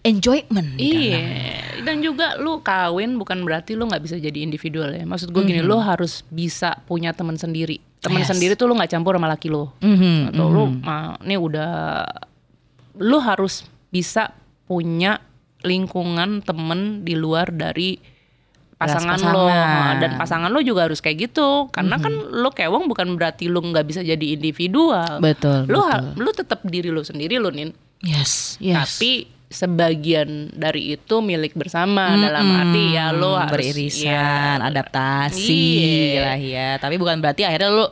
enjoyment 0.00 0.68
di 0.74 0.88
dalam. 0.88 1.04
Iya, 1.04 1.20
dan 1.84 1.96
juga 2.00 2.26
lu 2.36 2.60
kawin 2.60 3.16
bukan 3.16 3.44
berarti 3.44 3.76
lu 3.76 3.84
nggak 3.84 4.02
bisa 4.02 4.16
jadi 4.16 4.40
individual 4.40 4.90
ya. 4.90 5.04
Maksud 5.04 5.28
gue 5.28 5.42
gini, 5.42 5.60
lu 5.60 5.76
harus 5.76 6.24
bisa 6.28 6.76
punya 6.84 7.12
teman 7.12 7.36
sendiri. 7.36 7.80
Teman 8.00 8.24
Yes. 8.24 8.32
sendiri 8.32 8.56
tuh 8.56 8.64
lu 8.64 8.74
nggak 8.74 8.90
campur 8.90 9.12
sama 9.12 9.28
laki 9.28 9.52
lu. 9.52 9.68
Mhm, 9.78 10.32
Atau 10.32 10.48
lu, 10.48 10.72
ma, 10.80 11.20
ini 11.20 11.36
udah, 11.36 12.04
lu 12.96 13.20
harus 13.20 13.68
bisa 13.88 14.32
punya 14.64 15.20
lingkungan 15.60 16.40
temen 16.40 17.04
di 17.04 17.12
luar 17.12 17.52
dari 17.52 18.00
pasangan, 18.80 19.20
lo 19.20 19.44
pasangan. 19.44 19.94
dan 20.00 20.10
pasangan 20.16 20.48
lo 20.48 20.64
juga 20.64 20.88
harus 20.88 21.04
kayak 21.04 21.28
gitu 21.28 21.68
karena 21.68 22.00
kan 22.00 22.16
lo 22.32 22.48
kewong 22.48 22.88
bukan 22.88 23.12
berarti 23.12 23.44
lo 23.44 23.60
nggak 23.60 23.84
bisa 23.84 24.00
jadi 24.00 24.24
individual 24.32 25.20
Betul, 25.20 25.68
lo 25.68 25.84
betul. 25.84 26.16
lo 26.16 26.30
tetap 26.32 26.60
diri 26.64 26.88
lo 26.88 27.04
sendiri 27.04 27.36
lo 27.36 27.52
nin 27.52 27.76
yes 28.00 28.56
yes 28.56 28.96
tapi 28.96 29.28
sebagian 29.50 30.54
dari 30.54 30.94
itu 30.94 31.18
milik 31.18 31.58
bersama 31.58 32.14
dalam 32.14 32.46
arti 32.54 32.94
ya 32.94 33.10
lo 33.10 33.34
harus 33.34 33.50
beririsan 33.50 34.62
ya, 34.62 34.62
adaptasi 34.62 35.66
Iya. 36.14 36.22
lah 36.22 36.38
ya 36.38 36.68
tapi 36.78 36.94
bukan 36.96 37.18
berarti 37.18 37.42
akhirnya 37.42 37.68
lu 37.68 37.86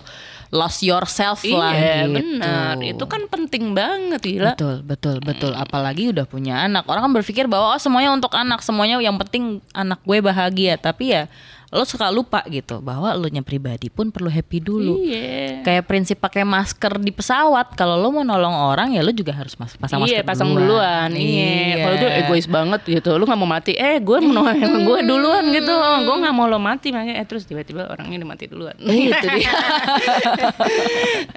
lost 0.49 0.81
yourself 0.81 1.43
lah 1.45 1.75
iya 1.75 2.07
gitu 2.07 2.15
benar 2.15 2.79
itu 2.81 3.05
kan 3.05 3.27
penting 3.27 3.75
banget 3.75 4.23
gila 4.23 4.55
Betul, 4.55 4.77
betul, 4.81 5.17
betul. 5.21 5.53
Apalagi 5.53 6.09
udah 6.09 6.25
punya 6.25 6.65
anak. 6.65 6.89
Orang 6.89 7.05
kan 7.05 7.13
berpikir 7.13 7.45
bahwa 7.45 7.77
oh 7.77 7.81
semuanya 7.83 8.17
untuk 8.17 8.33
anak, 8.33 8.65
semuanya 8.65 8.97
yang 8.97 9.21
penting 9.21 9.61
anak 9.77 10.01
gue 10.09 10.19
bahagia. 10.25 10.81
Tapi 10.81 11.13
ya 11.13 11.29
lo 11.69 11.85
suka 11.85 12.09
lupa 12.09 12.41
gitu 12.49 12.81
bahwa 12.81 13.13
lo 13.13 13.29
nya 13.29 13.45
pribadi 13.45 13.93
pun 13.93 14.09
perlu 14.09 14.33
happy 14.33 14.57
dulu. 14.57 15.05
iya 15.05 15.61
Kayak 15.61 15.85
prinsip 15.85 16.17
pakai 16.17 16.41
masker 16.41 16.97
di 16.97 17.13
pesawat. 17.13 17.77
Kalau 17.77 18.01
lo 18.01 18.09
mau 18.09 18.25
nolong 18.25 18.73
orang 18.73 18.97
ya 18.97 19.05
lo 19.05 19.13
juga 19.13 19.37
harus 19.37 19.53
mas- 19.61 19.77
pasang 19.77 20.01
iya 20.09 20.25
masker 20.25 20.25
pasang 20.25 20.49
duluan, 20.57 21.13
iya. 21.13 21.85
Kalau 21.85 21.95
itu 22.01 22.09
egois 22.25 22.47
banget 22.49 22.81
gitu, 22.89 23.21
lu 23.21 23.29
nggak 23.29 23.37
mau 23.37 23.45
mati, 23.45 23.77
eh 23.77 24.01
gue 24.01 24.17
mau 24.17 24.33
nolongin 24.41 24.81
gue 24.89 24.99
duluan 25.05 25.45
gitu, 25.53 25.73
gue 25.77 26.17
nggak 26.25 26.35
mau 26.35 26.49
lo 26.49 26.57
mati 26.57 26.89
makanya, 26.89 27.21
eh 27.21 27.27
terus 27.29 27.45
tiba-tiba 27.45 27.85
orangnya 27.85 28.25
udah 28.25 28.29
mati 28.33 28.45
duluan. 28.49 28.73
Eh, 28.81 29.09
itu 29.13 29.27
dia. 29.29 29.53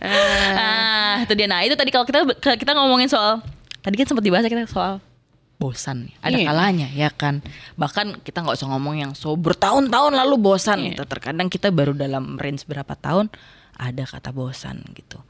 ah, 0.07 1.13
itu 1.27 1.33
dia. 1.35 1.47
Nah, 1.51 1.59
itu 1.67 1.75
tadi 1.75 1.91
kalau 1.91 2.07
kita 2.07 2.23
kita 2.55 2.71
ngomongin 2.71 3.11
soal 3.11 3.43
tadi 3.81 3.99
kan 3.99 4.07
sempat 4.07 4.23
dibahas 4.23 4.45
ya 4.45 4.51
kita 4.53 4.69
soal 4.69 5.03
bosan. 5.61 6.09
Ada 6.25 6.41
Iya. 6.41 6.47
kalanya 6.49 6.87
ya 6.89 7.09
kan. 7.13 7.45
Bahkan 7.77 8.25
kita 8.25 8.41
nggak 8.41 8.57
usah 8.57 8.69
ngomong 8.73 8.97
yang 8.97 9.11
so 9.13 9.37
bertahun-tahun 9.37 10.17
lalu 10.17 10.35
bosan 10.41 10.81
gitu. 10.89 11.05
Terkadang 11.05 11.53
kita 11.53 11.69
baru 11.69 11.93
dalam 11.93 12.41
range 12.41 12.65
berapa 12.65 12.97
tahun 12.97 13.29
ada 13.77 14.03
kata 14.09 14.33
bosan 14.33 14.81
gitu. 14.97 15.21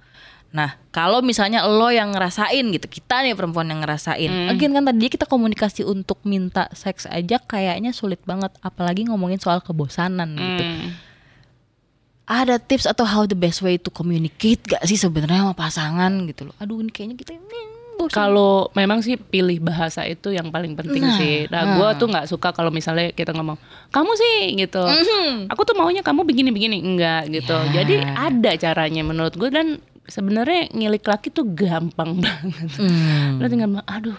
Nah, 0.52 0.76
kalau 0.92 1.24
misalnya 1.24 1.64
lo 1.64 1.88
yang 1.88 2.12
ngerasain 2.12 2.76
gitu, 2.76 2.84
kita 2.84 3.24
nih 3.24 3.40
perempuan 3.40 3.72
yang 3.72 3.80
ngerasain. 3.80 4.52
Again 4.52 4.76
kan 4.76 4.84
tadi 4.84 5.08
kita 5.08 5.24
komunikasi 5.24 5.88
untuk 5.88 6.20
minta 6.28 6.68
seks 6.76 7.08
aja 7.08 7.40
kayaknya 7.40 7.96
sulit 7.96 8.20
banget, 8.28 8.52
apalagi 8.60 9.08
ngomongin 9.08 9.40
soal 9.40 9.64
kebosanan 9.64 10.36
gitu 10.36 10.64
Hmm. 10.64 10.92
ada 12.28 12.60
tips 12.60 12.84
atau 12.84 13.04
how 13.04 13.24
the 13.24 13.36
best 13.36 13.60
way 13.60 13.76
to 13.76 13.88
communicate 13.88 14.64
gak 14.64 14.84
sih 14.84 14.96
sebenarnya 14.96 15.44
sama 15.44 15.56
pasangan 15.56 16.12
gitu 16.28 16.48
loh. 16.48 16.56
Aduh 16.60 16.80
ini 16.80 16.92
kayaknya 16.92 17.16
kita 17.16 17.32
ini 17.36 17.60
Kalau 18.10 18.72
memang 18.74 19.04
sih 19.06 19.20
pilih 19.20 19.62
bahasa 19.62 20.08
itu 20.08 20.34
yang 20.34 20.50
paling 20.50 20.74
penting 20.74 21.04
Nah, 21.04 21.18
sih. 21.20 21.46
Nah, 21.52 21.78
gue 21.78 21.90
tuh 22.02 22.08
nggak 22.10 22.26
suka 22.26 22.50
kalau 22.56 22.74
misalnya 22.74 23.14
kita 23.14 23.36
ngomong 23.36 23.60
kamu 23.94 24.12
sih 24.18 24.38
gitu. 24.58 24.82
Mhm. 24.82 25.52
Aku 25.52 25.62
tuh 25.68 25.78
maunya 25.78 26.02
kamu 26.02 26.26
begini-begini 26.26 26.82
enggak 26.82 27.30
gitu. 27.30 27.58
Ya. 27.76 27.84
Jadi 27.84 27.96
ada 28.02 28.52
caranya 28.58 29.02
menurut 29.06 29.36
gue 29.38 29.50
dan 29.52 29.78
sebenarnya 30.10 30.72
ngilik 30.74 31.04
laki 31.06 31.30
tuh 31.30 31.46
gampang 31.46 32.18
banget. 32.24 32.70
Hmm. 32.80 33.38
Lo 33.38 33.46
tinggal 33.46 33.84
aduh 33.86 34.18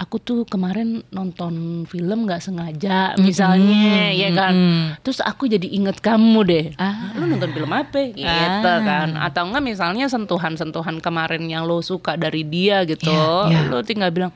aku 0.00 0.16
tuh 0.16 0.40
kemarin 0.42 1.04
nonton 1.10 1.84
film 1.84 2.24
nggak 2.24 2.40
sengaja 2.40 3.12
misalnya 3.20 4.08
ya 4.10 4.32
kan 4.32 4.54
terus 4.98 5.20
aku 5.20 5.44
jadi 5.44 5.68
inget 5.68 6.00
kamu 6.00 6.40
deh 6.42 6.66
Ah. 6.74 7.12
lu 7.12 7.28
nonton 7.28 7.52
film 7.52 7.68
apa 7.68 8.08
gitu 8.10 8.24
Ah. 8.24 8.80
kan 8.80 9.12
atau 9.14 9.44
enggak 9.44 9.60
misalnya 9.62 10.08
sentuhan-sentuhan 10.08 10.98
kemarin 10.98 11.44
yang 11.44 11.62
lo 11.62 11.80
suka 11.80 12.16
dari 12.16 12.42
dia 12.42 12.82
gitu 12.84 13.12
Iya, 13.12 13.60
iya. 13.60 13.68
lo 13.68 13.82
tinggal 13.82 14.08
bilang 14.08 14.32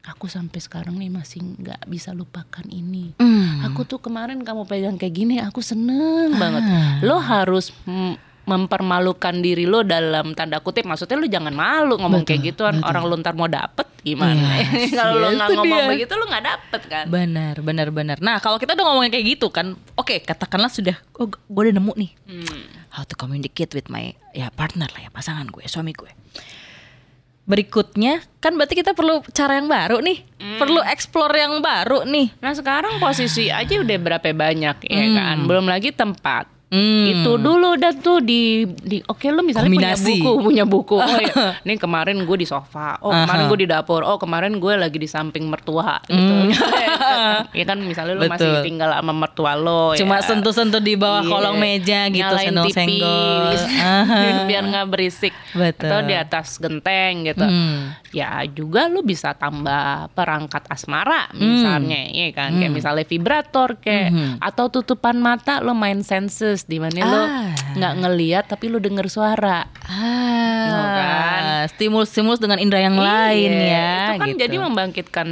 aku 0.00 0.24
sampai 0.24 0.56
sekarang 0.56 0.94
nih 0.94 1.10
masih 1.10 1.42
nggak 1.58 1.84
bisa 1.84 2.14
lupakan 2.14 2.64
ini 2.64 3.18
Hmm. 3.18 3.60
aku 3.60 3.82
tuh 3.84 3.98
kemarin 3.98 4.40
kamu 4.40 4.64
pegang 4.64 4.96
kayak 4.96 5.12
gini 5.12 5.36
aku 5.36 5.58
seneng 5.60 6.32
banget 6.32 6.62
Ah. 6.62 7.02
lo 7.02 7.18
harus 7.18 7.74
mm, 7.82 8.27
mempermalukan 8.48 9.34
diri 9.38 9.62
lo 9.62 9.84
dalam 9.84 10.32
tanda 10.32 10.58
kutip 10.58 10.82
maksudnya 10.82 11.14
lo 11.14 11.28
jangan 11.28 11.52
malu 11.52 11.94
ngomong 11.94 12.24
kayak 12.24 12.40
gitu 12.48 12.64
orang 12.64 13.04
lo 13.04 13.14
ntar 13.14 13.32
mau 13.32 13.44
dapet 13.44 13.84
gimana 14.00 14.56
Yes, 14.64 14.90
kalau 14.90 15.14
lo 15.14 15.28
yes, 15.28 15.36
nggak 15.36 15.48
itu 15.48 15.56
ngomong 15.60 15.78
dia. 15.78 15.90
begitu 15.92 16.12
lo 16.14 16.24
nggak 16.24 16.44
dapet 16.46 16.80
kan 16.86 17.04
Benar, 17.06 17.54
benar, 17.60 17.88
benar. 17.90 18.16
Nah, 18.18 18.38
kalau 18.38 18.56
kita 18.56 18.72
udah 18.72 18.84
ngomongin 18.84 19.10
kayak 19.10 19.26
gitu 19.28 19.48
kan, 19.48 19.76
oke, 19.94 20.16
katakanlah 20.22 20.66
sudah, 20.66 20.96
oh, 21.14 21.28
gue 21.28 21.62
udah 21.62 21.74
nemu 21.74 21.92
nih, 21.94 22.10
Hmm. 22.24 22.64
how 22.90 23.02
to 23.02 23.12
communicate 23.12 23.70
with 23.70 23.86
my 23.86 24.10
ya 24.30 24.48
partner 24.50 24.88
lah 24.88 25.02
ya, 25.02 25.10
pasangan 25.10 25.44
gue, 25.46 25.60
suami 25.64 25.92
gue. 25.92 26.08
Berikutnya, 27.42 28.20
kan 28.38 28.52
berarti 28.54 28.76
kita 28.76 28.92
perlu 28.92 29.24
cara 29.26 29.56
yang 29.56 29.66
baru 29.66 29.98
nih, 29.98 30.20
Hmm. 30.36 30.58
perlu 30.58 30.80
explore 30.84 31.32
yang 31.34 31.58
baru 31.58 32.04
nih. 32.04 32.28
nah 32.38 32.52
sekarang 32.52 32.96
posisi 32.98 33.48
aja 33.48 33.74
udah 33.74 33.98
berapa 33.98 34.28
banyak 34.28 34.76
ya 34.82 35.04
kan 35.12 35.36
belum 35.42 35.64
lagi 35.64 35.90
tempat 35.90 36.46
Hmm. 36.68 37.08
itu 37.08 37.32
dulu 37.34 37.74
dan 37.74 37.96
tuh 37.96 38.20
di 38.20 38.62
di 38.68 39.00
oke 39.02 39.24
lu 39.26 39.40
misalnya 39.40 39.66
punya 39.66 39.88
Kombinasi. 39.90 40.12
buku 40.14 40.32
punya 40.42 40.64
buku 40.64 40.96
oh 41.00 41.16
ya 41.18 41.56
ini 41.58 41.74
kemarin 41.74 42.20
gue 42.20 42.36
di 42.36 42.44
sofa 42.44 43.00
oh 43.00 43.08
kemarin 43.10 43.42
Aha. 43.42 43.48
gue 43.48 43.58
di 43.58 43.66
dapur 43.66 44.00
oh 44.02 44.16
kemarin 44.16 44.52
gue 44.54 44.74
lagi 44.74 44.96
di 44.96 45.06
samping 45.06 45.46
mertua 45.46 45.96
gitu 46.04 46.52
ya 47.54 47.64
kan 47.64 47.78
misalnya 47.78 48.14
lu 48.14 48.24
masih 48.26 48.46
Hmm. 48.48 48.64
Tinggal 48.64 48.90
sama 48.90 49.12
mertua 49.12 49.52
lo 49.54 49.92
Cuma 49.94 50.18
ya. 50.18 50.24
sentuh-sentuh 50.24 50.78
di 50.78 50.94
bawah 50.94 51.20
Iya. 51.20 51.30
kolong 51.30 51.56
meja 51.56 52.00
gitu, 52.06 52.20
Nyalain 52.22 52.48
senggol-senggol. 52.48 53.52
Biar 54.48 54.62
nggak 54.64 54.86
berisik 54.88 55.34
Betul. 55.52 55.86
atau 55.86 56.00
di 56.02 56.14
atas 56.14 56.56
genteng 56.56 57.24
gitu 57.24 57.44
Hmm. 57.44 57.92
ya 58.08 58.44
juga 58.46 58.86
lu 58.86 59.00
bisa 59.00 59.32
tambah 59.32 60.08
perangkat 60.12 60.64
asmara 60.66 61.28
misalnya 61.32 62.08
ya 62.08 62.28
kan 62.30 62.50
Hmm. 62.50 62.58
kayak 62.58 62.72
misalnya 62.74 63.04
vibrator 63.04 63.76
kayak 63.78 64.10
atau 64.38 64.68
tutupan 64.70 65.16
mata 65.16 65.60
lo 65.60 65.72
main 65.72 66.00
senses 66.00 66.57
di 66.62 66.78
mana 66.78 66.98
lo 67.00 67.20
Ah. 67.20 67.52
nggak 67.70 67.94
ngeliat 67.98 68.44
tapi 68.46 68.66
lo 68.66 68.78
denger 68.78 69.06
suara 69.06 69.68
Tuh 69.78 70.84
kan. 70.90 71.40
Ah, 71.40 71.64
stimulus-stimulus 71.68 72.38
dengan 72.38 72.56
indera 72.56 72.82
yang 72.82 72.96
lain 72.96 73.50
Iya, 73.50 73.68
ya. 73.68 73.94
itu 74.08 74.12
kan 74.16 74.28
gitu. 74.28 74.40
jadi 74.40 74.56
membangkitkan 74.58 75.28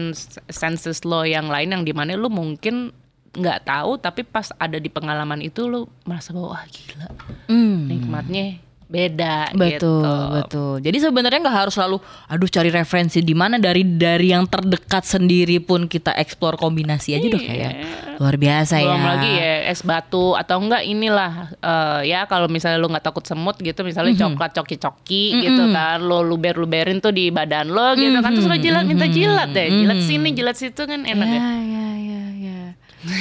senses 0.46 1.02
lo 1.02 1.22
yang 1.22 1.46
lain 1.46 1.70
yang 1.70 1.82
di 1.82 1.90
mana 1.90 2.14
lo 2.14 2.28
mungkin 2.28 2.92
nggak 3.32 3.64
tahu 3.64 3.96
tapi 3.96 4.22
pas 4.22 4.48
ada 4.54 4.76
di 4.76 4.88
pengalaman 4.88 5.40
itu 5.40 5.64
lo 5.64 5.88
merasa 6.02 6.32
bahwa 6.32 6.54
wah 6.54 6.64
gila 6.66 7.08
Hmm. 7.46 7.84
nikmatnya 7.86 8.58
beda 8.86 9.50
Betul, 9.50 9.66
gitu. 9.66 9.94
betul. 10.30 10.74
Jadi 10.78 10.98
sebenarnya 11.00 11.42
nggak 11.42 11.58
harus 11.58 11.74
selalu, 11.74 11.98
aduh 12.26 12.46
cari 12.46 12.70
referensi 12.70 13.18
di 13.18 13.34
mana 13.34 13.58
dari 13.58 13.82
dari 13.82 14.30
yang 14.30 14.46
terdekat 14.46 15.02
sendiri 15.02 15.58
pun 15.58 15.84
kita 15.84 16.14
explore 16.14 16.54
kombinasi 16.54 17.12
aja 17.12 17.26
udah 17.26 17.42
kayak 17.42 17.72
luar 18.16 18.34
biasa 18.34 18.74
Belum 18.78 18.94
ya. 18.94 19.04
lagi 19.04 19.32
ya 19.34 19.54
es 19.66 19.82
batu 19.82 20.32
atau 20.32 20.56
enggak 20.56 20.82
inilah 20.82 21.32
eh, 21.52 22.00
ya 22.08 22.24
kalau 22.24 22.46
misalnya 22.46 22.78
lu 22.78 22.86
nggak 22.86 23.04
takut 23.04 23.22
semut 23.22 23.58
gitu 23.58 23.82
misalnya 23.82 24.14
Mhm. 24.14 24.22
coklat 24.22 24.50
coki-coki 24.54 25.24
gitu 25.42 25.62
kan 25.68 25.98
lo 25.98 26.22
luber-luberin 26.22 26.96
tuh 26.96 27.10
di 27.10 27.28
badan 27.28 27.68
lo 27.68 27.92
gitu 27.92 28.16
kan 28.16 28.32
terus 28.32 28.46
lo 28.46 28.56
jilat 28.56 28.84
minta 28.84 29.04
jilat 29.04 29.50
deh 29.50 29.66
jilat 29.68 29.98
sini 30.00 30.30
jilat 30.30 30.54
situ 30.54 30.80
kan 30.80 31.02
enak 31.02 31.26
ya. 31.26 31.36
Ya, 31.36 31.50
ya, 31.58 31.84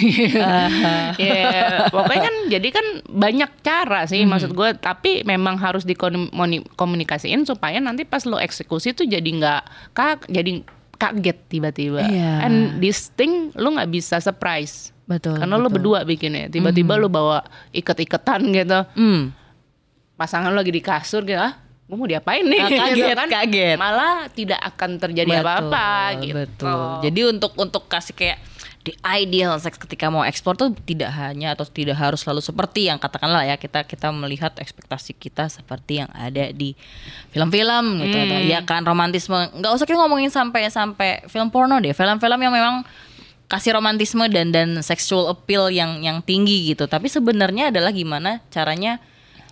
ya, 0.02 0.68
ya. 0.68 0.94
Ya, 1.16 1.60
pokoknya 1.88 2.22
kan 2.24 2.36
jadi 2.48 2.68
kan 2.70 2.86
banyak 3.06 3.52
cara 3.60 4.04
sih 4.04 4.20
Mhm. 4.20 4.28
maksud 4.28 4.52
gue 4.52 4.70
tapi 4.76 5.22
memang 5.24 5.56
harus 5.56 5.84
dikomunikasiin 5.84 7.44
supaya 7.44 7.78
nanti 7.78 8.04
pas 8.04 8.24
lo 8.24 8.38
eksekusi 8.38 8.92
tuh 8.92 9.06
jadi 9.06 9.26
nggak 9.26 9.62
kak 9.92 10.28
jadi 10.28 10.62
kaget 10.96 11.38
tiba-tiba 11.48 12.02
Iya. 12.04 12.42
and 12.42 12.80
this 12.80 13.12
thing 13.12 13.52
lo 13.54 13.72
nggak 13.72 13.90
bisa 13.90 14.18
surprise 14.18 14.96
Betul. 15.04 15.38
karena 15.38 15.56
lo 15.56 15.68
berdua 15.68 16.02
bikinnya 16.02 16.48
tiba-tiba 16.48 16.96
lo 16.96 17.08
bawa 17.08 17.44
iket-iketan 17.70 18.42
gitu 18.50 18.80
Hmm. 18.94 19.36
pasangan 20.14 20.50
lo 20.50 20.58
lagi 20.58 20.72
di 20.72 20.80
kasur 20.80 21.22
gitu 21.22 21.38
ah 21.38 21.54
gue 21.86 21.94
mau 21.94 22.08
diapain 22.08 22.42
nih 22.42 22.58
Ah, 22.58 22.70
kaget, 22.72 22.96
Gitu 22.98 23.14
kan. 23.14 23.28
kaget. 23.30 23.78
malah 23.78 24.26
tidak 24.32 24.58
akan 24.66 24.90
terjadi 24.98 25.32
apa-apa 25.38 25.90
gitu 26.18 26.34
Betul. 26.34 26.82
Jadi 27.04 27.20
untuk 27.30 27.52
untuk 27.56 27.86
kasih 27.86 28.16
kayak 28.16 28.40
the 28.86 28.94
ideal 29.02 29.58
sex 29.58 29.82
ketika 29.82 30.14
mau 30.14 30.22
ekspor 30.22 30.54
tuh 30.54 30.70
tidak 30.86 31.10
hanya 31.18 31.58
atau 31.58 31.66
tidak 31.66 31.98
harus 31.98 32.22
selalu 32.22 32.46
seperti 32.46 32.86
yang 32.86 33.02
katakanlah 33.02 33.42
ya 33.42 33.58
kita 33.58 33.82
kita 33.84 34.14
melihat 34.14 34.54
ekspektasi 34.62 35.18
kita 35.18 35.50
seperti 35.50 36.06
yang 36.06 36.10
ada 36.14 36.54
di 36.54 36.78
film-film 37.34 38.06
gitu 38.06 38.16
atau 38.16 38.38
Hmm. 38.38 38.48
ya 38.48 38.60
kan 38.62 38.86
romantisme. 38.86 39.50
Nggak 39.58 39.72
usah 39.74 39.86
kita 39.90 39.98
ngomongin 39.98 40.30
sampai 40.30 40.70
sampai 40.70 41.26
film 41.26 41.50
porno 41.50 41.82
deh 41.82 41.98
film-film 41.98 42.38
yang 42.38 42.54
memang 42.54 42.86
kasih 43.50 43.74
romantisme 43.78 44.26
dan 44.30 44.54
dan 44.54 44.82
sexual 44.86 45.34
appeal 45.34 45.74
yang 45.74 46.06
yang 46.06 46.22
tinggi 46.22 46.70
gitu. 46.70 46.86
Tapi 46.86 47.10
sebenarnya 47.10 47.74
adalah 47.74 47.90
gimana 47.90 48.46
caranya 48.54 49.02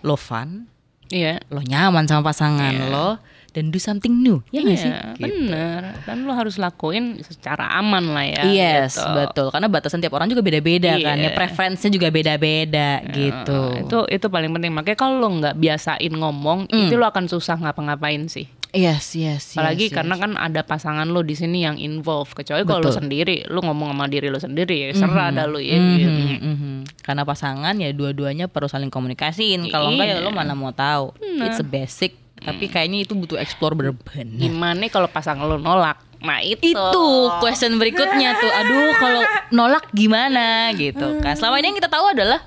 lo 0.05 0.19
fun 0.19 0.67
iya. 1.09 1.39
lo 1.47 1.63
nyaman 1.63 2.05
sama 2.05 2.29
pasangan 2.29 2.75
lo 2.91 3.17
dan 3.53 3.69
do 3.69 3.77
something 3.77 4.19
new 4.19 4.41
ya 4.49 4.59
nggak 4.59 4.75
sih 4.75 4.89
Iya, 4.89 5.01
Gitu. 5.13 5.23
bener. 5.23 5.81
Dan 6.03 6.25
lo 6.25 6.33
harus 6.33 6.57
lakuin 6.57 7.21
secara 7.21 7.69
aman 7.71 8.01
lah 8.09 8.25
ya. 8.25 8.43
Yes, 8.45 8.97
gitu. 8.97 9.13
betul. 9.13 9.47
Karena 9.47 9.67
batasan 9.67 10.01
tiap 10.01 10.11
orang 10.11 10.25
juga 10.25 10.41
beda-beda 10.41 10.97
kan. 10.97 11.15
Ya 11.15 11.31
preferensinya 11.31 11.93
juga 11.93 12.09
beda-beda 12.09 12.89
gitu. 13.07 13.61
Nah, 13.69 13.79
itu 13.79 13.97
itu 14.09 14.25
paling 14.27 14.49
penting. 14.51 14.73
Makanya 14.73 14.97
kalau 14.97 15.15
lo 15.17 15.29
nggak 15.31 15.55
biasain 15.55 16.11
ngomong, 16.11 16.65
Hmm. 16.65 16.81
itu 16.83 16.95
lo 16.95 17.05
akan 17.05 17.25
susah 17.25 17.55
ngapa-ngapain 17.55 18.25
sih. 18.25 18.49
Yes, 18.73 19.13
yes, 19.13 19.53
yes. 19.53 19.61
Apalagi 19.61 19.85
yes. 19.87 19.93
karena 19.93 20.17
kan 20.17 20.33
ada 20.33 20.65
pasangan 20.65 21.05
lo 21.05 21.21
di 21.21 21.37
sini 21.37 21.61
yang 21.61 21.77
involve. 21.77 22.33
Kecuali 22.33 22.65
kalau 22.65 22.81
lo 22.81 22.89
sendiri, 22.89 23.45
lo 23.45 23.61
ngomong 23.61 23.93
sama 23.93 24.09
diri 24.09 24.33
lo 24.33 24.41
sendiri, 24.41 24.89
ya 24.89 24.97
serah 24.97 25.29
dah 25.29 25.45
lo 25.45 25.61
ya. 25.61 25.77
Mhm, 25.77 25.93
gitu. 26.01 26.19
mhm. 26.41 26.73
Karena 27.05 27.21
pasangan 27.21 27.77
ya 27.77 27.93
dua-duanya 27.93 28.49
perlu 28.49 28.65
saling 28.65 28.89
komunikasiin. 28.89 29.69
Kalau 29.69 29.93
enggak 29.93 30.09
ya 30.09 30.15
Iya. 30.17 30.25
lo 30.25 30.33
mana 30.33 30.57
mau 30.57 30.73
tahu. 30.73 31.13
It's 31.21 31.61
a 31.61 31.65
basic. 31.65 32.17
Tapi 32.43 32.65
kayaknya 32.65 33.05
itu 33.05 33.13
butuh 33.13 33.37
explore 33.37 33.77
bener-bener. 33.77 34.41
Gimana 34.41 34.89
kalau 34.89 35.05
pasangan 35.05 35.45
lo 35.45 35.61
nolak? 35.61 36.01
Nah 36.25 36.41
itu. 36.41 36.73
Itu 36.73 37.05
question 37.37 37.77
berikutnya 37.77 38.41
tuh. 38.41 38.51
Aduh, 38.51 38.89
kalau 38.97 39.21
nolak 39.53 39.85
gimana 39.93 40.73
gitu 40.73 41.21
kan. 41.21 41.37
Selama 41.37 41.61
ini 41.61 41.71
yang 41.71 41.77
kita 41.77 41.93
tahu 41.93 42.09
adalah 42.09 42.41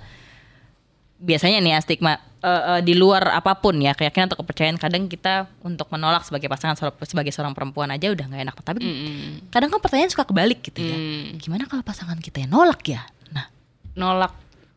biasanya 1.27 1.59
nih 1.59 1.75
ya 1.75 1.79
stigma 1.83 2.13
eh, 2.39 2.47
eh, 2.47 2.81
di 2.81 2.95
luar 2.95 3.35
apa 3.35 3.59
pun 3.59 3.75
ya 3.77 3.93
keyakinan 3.93 4.31
atau 4.31 4.39
kepercayaan 4.39 4.79
kadang 4.79 5.11
kita 5.11 5.51
untuk 5.61 5.91
menolak 5.91 6.23
sebagai 6.23 6.47
pasangan 6.47 6.79
sebagai 7.03 7.35
seorang 7.35 7.51
perempuan 7.51 7.91
aja 7.91 8.07
udah 8.07 8.25
nggak 8.25 8.43
enak. 8.47 8.57
Tapi 8.63 8.79
Mm-mm. 8.81 9.51
kadang 9.51 9.69
kan 9.69 9.83
pertanyaan 9.83 10.09
suka 10.09 10.23
kebalik 10.25 10.63
gitu 10.63 10.79
ya. 10.79 10.95
Mm. 10.95 11.25
gimana 11.37 11.67
kalau 11.67 11.83
pasangan 11.83 12.17
kita 12.17 12.41
yang 12.41 12.55
nolak 12.55 12.81
ya? 12.87 13.03
Nah. 13.29 13.51
Nolak 13.93 14.33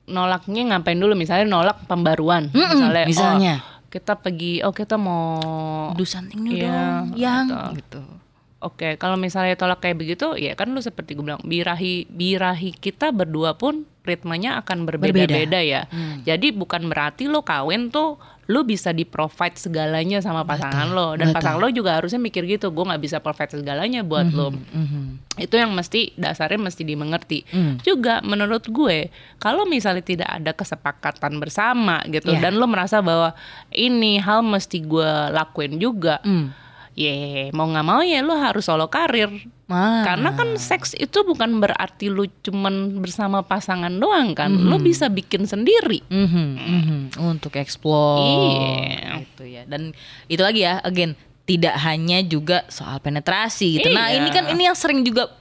nolaknya 0.10 0.74
ngapain 0.74 0.98
dulu? 0.98 1.14
Misalnya 1.14 1.46
nolak 1.46 1.86
pembaruan. 1.86 2.50
Mm-mm, 2.50 2.66
misalnya 2.74 3.04
oh, 3.06 3.08
misalnya. 3.08 3.56
kita 3.88 4.18
pergi 4.18 4.66
oh 4.66 4.74
kita 4.74 4.98
mau 4.98 5.38
do 5.94 6.02
something 6.04 6.42
new 6.42 6.58
Iya, 6.58 6.66
dong 6.66 7.06
yang 7.16 7.46
atau- 7.48 7.74
gitu. 7.78 8.02
Oke, 8.60 9.00
kalau 9.00 9.16
misalnya 9.16 9.56
tolak 9.56 9.80
kayak 9.80 9.96
begitu, 9.96 10.36
ya 10.36 10.52
kan 10.52 10.68
lu 10.68 10.84
seperti 10.84 11.16
gue 11.16 11.24
bilang, 11.24 11.40
birahi 11.40 12.04
birahi 12.12 12.76
kita 12.76 13.08
berdua 13.10 13.56
pun 13.56 13.88
ritmenya 14.10 14.58
akan 14.66 14.90
berbeda-beda 14.90 15.62
ya. 15.62 15.86
Hmm. 15.88 16.26
Jadi 16.26 16.50
bukan 16.50 16.90
berarti 16.90 17.30
lo 17.30 17.46
kawin 17.46 17.94
tuh 17.94 18.18
lu 18.50 18.66
bisa 18.66 18.90
di 18.90 19.06
provide 19.06 19.62
segalanya 19.62 20.26
sama 20.26 20.42
pasangan 20.42 20.90
lo 20.90 21.14
dan 21.14 21.30
betul. 21.30 21.38
pasangan 21.38 21.62
lo 21.62 21.70
juga 21.70 22.02
harusnya 22.02 22.18
mikir 22.18 22.50
gitu, 22.50 22.74
gue 22.74 22.82
nggak 22.82 23.04
bisa 23.06 23.22
provide 23.22 23.54
segalanya 23.62 24.02
buat 24.02 24.26
lo. 24.34 24.50
Mhm. 24.50 25.38
Itu 25.38 25.54
yang 25.54 25.70
mesti 25.78 26.18
dasarnya 26.18 26.58
mesti 26.58 26.82
dimengerti. 26.82 27.46
Hmm. 27.54 27.78
Juga 27.86 28.26
menurut 28.26 28.66
gue, 28.66 29.14
kalau 29.38 29.70
misalnya 29.70 30.02
tidak 30.02 30.30
ada 30.34 30.52
kesepakatan 30.58 31.38
bersama 31.38 32.02
gitu 32.10 32.34
Iya. 32.34 32.50
dan 32.50 32.58
lo 32.58 32.66
merasa 32.66 33.06
bahwa 33.06 33.38
ini 33.70 34.18
hal 34.18 34.42
mesti 34.42 34.82
gue 34.82 35.12
lakuin 35.30 35.78
juga. 35.78 36.18
Hmm. 36.26 36.50
Ya 36.98 37.50
mau 37.52 37.70
nggak 37.70 37.86
mau 37.86 38.02
ya 38.02 38.20
lo 38.22 38.36
harus 38.36 38.66
solo 38.66 38.90
karir. 38.90 39.30
Ah. 39.70 40.02
Karena 40.02 40.34
kan 40.34 40.58
seks 40.58 40.98
itu 40.98 41.22
bukan 41.22 41.62
berarti 41.62 42.10
lu 42.10 42.26
cuman 42.42 43.00
bersama 43.00 43.46
pasangan 43.46 43.94
doang 43.94 44.34
kan. 44.34 44.50
Lo 44.50 44.82
bisa 44.82 45.08
bikin 45.08 45.46
sendiri. 45.46 46.02
Mhm, 46.10 46.48
mhm. 46.58 47.00
untuk 47.20 47.56
explore 47.56 48.26
Iya. 48.26 49.22
gitu 49.22 49.44
ya 49.46 49.64
dan 49.66 49.94
itu 50.26 50.42
lagi 50.42 50.66
ya 50.66 50.82
again 50.82 51.14
tidak 51.46 51.76
hanya 51.82 52.22
juga 52.22 52.62
soal 52.70 52.98
penetrasi 53.00 53.82
gitu. 53.82 53.90
Nah, 53.90 54.14
Iya. 54.14 54.22
ini 54.22 54.30
kan 54.30 54.46
ini 54.50 54.64
yang 54.70 54.78
sering 54.78 55.02
juga 55.02 55.34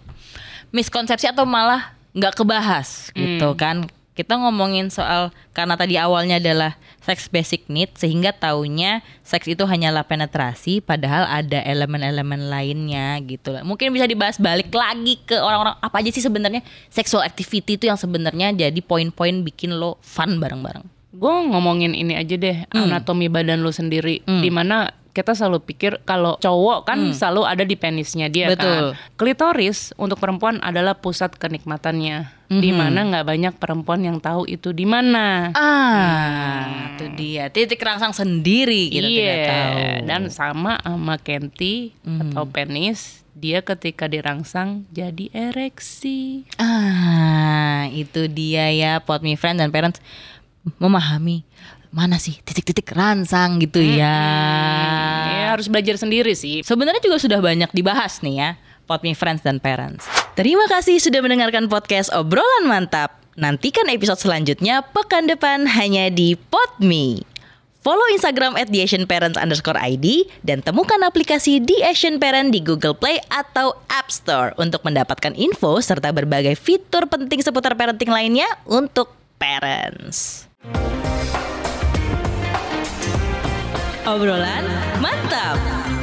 miskonsepsi 0.71 1.29
atau 1.29 1.45
malah 1.45 1.93
nggak 2.17 2.35
kebahas 2.35 3.13
gitu 3.13 3.53
Hmm. 3.53 3.59
kan. 3.59 3.77
Kita 4.18 4.35
ngomongin 4.35 4.90
soal 4.90 5.31
karena 5.54 5.78
tadi 5.78 5.94
awalnya 5.94 6.42
adalah 6.42 6.74
sex 6.98 7.31
basic 7.31 7.70
need 7.70 7.94
sehingga 7.94 8.35
taunya 8.35 9.07
seks 9.22 9.46
itu 9.46 9.62
hanyalah 9.62 10.02
penetrasi 10.02 10.83
padahal 10.83 11.22
ada 11.22 11.62
elemen-elemen 11.62 12.50
lainnya 12.50 13.14
gitu. 13.22 13.54
Mungkin 13.62 13.94
bisa 13.94 14.11
dibahas 14.11 14.35
balik 14.42 14.74
lagi 14.74 15.22
ke 15.22 15.38
orang-orang 15.38 15.78
apa 15.78 15.96
aja 16.02 16.11
sih 16.11 16.26
sebenarnya 16.26 16.66
sexual 16.90 17.22
activity 17.22 17.78
itu 17.78 17.87
yang 17.87 17.94
sebenarnya 17.94 18.50
jadi 18.50 18.81
poin-poin 18.83 19.46
bikin 19.46 19.78
lo 19.78 20.02
fun 20.02 20.42
bareng-bareng. 20.42 20.83
Gue 21.14 21.35
ngomongin 21.48 21.94
ini 21.94 22.18
aja 22.18 22.35
deh, 22.35 22.66
Hmm. 22.74 22.90
anatomi 22.90 23.31
badan 23.31 23.62
lu 23.62 23.70
sendiri. 23.70 24.20
Di 24.26 24.50
mana 24.50 24.92
kita 25.18 25.35
selalu 25.35 25.59
pikir 25.61 25.98
kalau 26.02 26.38
cowok 26.38 26.87
kan 26.87 27.11
selalu 27.11 27.42
ada 27.42 27.62
di 27.62 27.74
penisnya 27.74 28.26
dia 28.26 28.46
Hmm. 28.46 28.54
Betul. 28.54 28.85
kan. 28.94 29.16
Klitoris 29.16 29.78
untuk 29.94 30.16
perempuan 30.16 30.62
adalah 30.62 30.94
pusat 30.94 31.35
kenikmatannya. 31.35 32.31
Hmm. 32.46 32.62
Di 32.62 32.70
mana 32.70 33.02
nggak 33.04 33.26
banyak 33.26 33.54
perempuan 33.57 34.00
yang 34.00 34.18
tahu 34.18 34.46
itu 34.46 34.70
di 34.70 34.87
mana. 34.87 35.50
Ah, 35.52 36.94
itu 36.94 37.11
dia 37.12 37.48
titik 37.48 37.76
rangsang 37.78 38.14
sendiri 38.14 38.88
kita 38.88 39.04
iya, 39.04 39.18
tidak 39.18 39.38
tahu. 39.44 39.78
dan 40.07 40.22
sama 40.28 40.72
sama 40.78 41.14
Kenti 41.18 41.92
Hmm. 42.00 42.24
atau 42.24 42.46
penis, 42.46 43.20
dia 43.33 43.61
ketika 43.61 44.07
dirangsang 44.07 44.87
jadi 44.88 45.28
ereksi. 45.31 46.46
Ah, 46.57 47.90
itu 47.90 48.26
dia 48.26 48.70
ya 48.70 48.92
pot 48.98 49.20
me 49.20 49.35
friends 49.35 49.59
dan 49.59 49.68
parents 49.68 49.98
memahami 50.76 51.44
mana 51.88 52.20
sih 52.20 52.37
titik-titik 52.44 52.92
ransang 52.92 53.59
gitu 53.62 53.81
ya. 53.81 54.18
Ya 55.29 55.46
harus 55.57 55.68
belajar 55.68 55.96
sendiri 55.96 56.37
sih. 56.37 56.61
Sebenarnya 56.61 57.01
juga 57.01 57.16
sudah 57.16 57.40
banyak 57.40 57.70
dibahas 57.72 58.20
nih 58.20 58.35
ya, 58.37 58.51
pot 58.85 59.01
me 59.01 59.16
friends 59.16 59.40
dan 59.40 59.59
parents. 59.59 60.05
Terima 60.37 60.68
kasih 60.68 61.01
sudah 61.01 61.24
mendengarkan 61.24 61.66
podcast 61.66 62.12
obrolan 62.12 62.68
mantap. 62.68 63.18
Nantikan 63.38 63.87
episode 63.87 64.18
selanjutnya 64.18 64.83
pekan 64.83 65.31
depan 65.31 65.62
hanya 65.70 66.11
di 66.11 66.35
Podme. 66.35 67.22
Follow 67.79 68.11
Instagram 68.11 68.59
at 68.59 68.66
theasianparents 68.68 69.38
underscore 69.38 69.79
ID 69.79 70.27
dan 70.42 70.61
temukan 70.61 70.98
aplikasi 71.07 71.62
The 71.62 71.87
Asian 71.87 72.18
Parent 72.18 72.51
di 72.51 72.59
Google 72.59 72.98
Play 72.98 73.22
atau 73.31 73.79
App 73.87 74.11
Store 74.11 74.53
untuk 74.59 74.83
mendapatkan 74.83 75.33
info 75.38 75.79
serta 75.79 76.11
berbagai 76.11 76.59
fitur 76.59 77.07
penting 77.07 77.38
seputar 77.38 77.79
parenting 77.79 78.11
lainnya 78.11 78.51
untuk 78.66 79.14
parents. 79.38 80.51
Obrolan 84.09 84.64
mantap. 85.05 85.98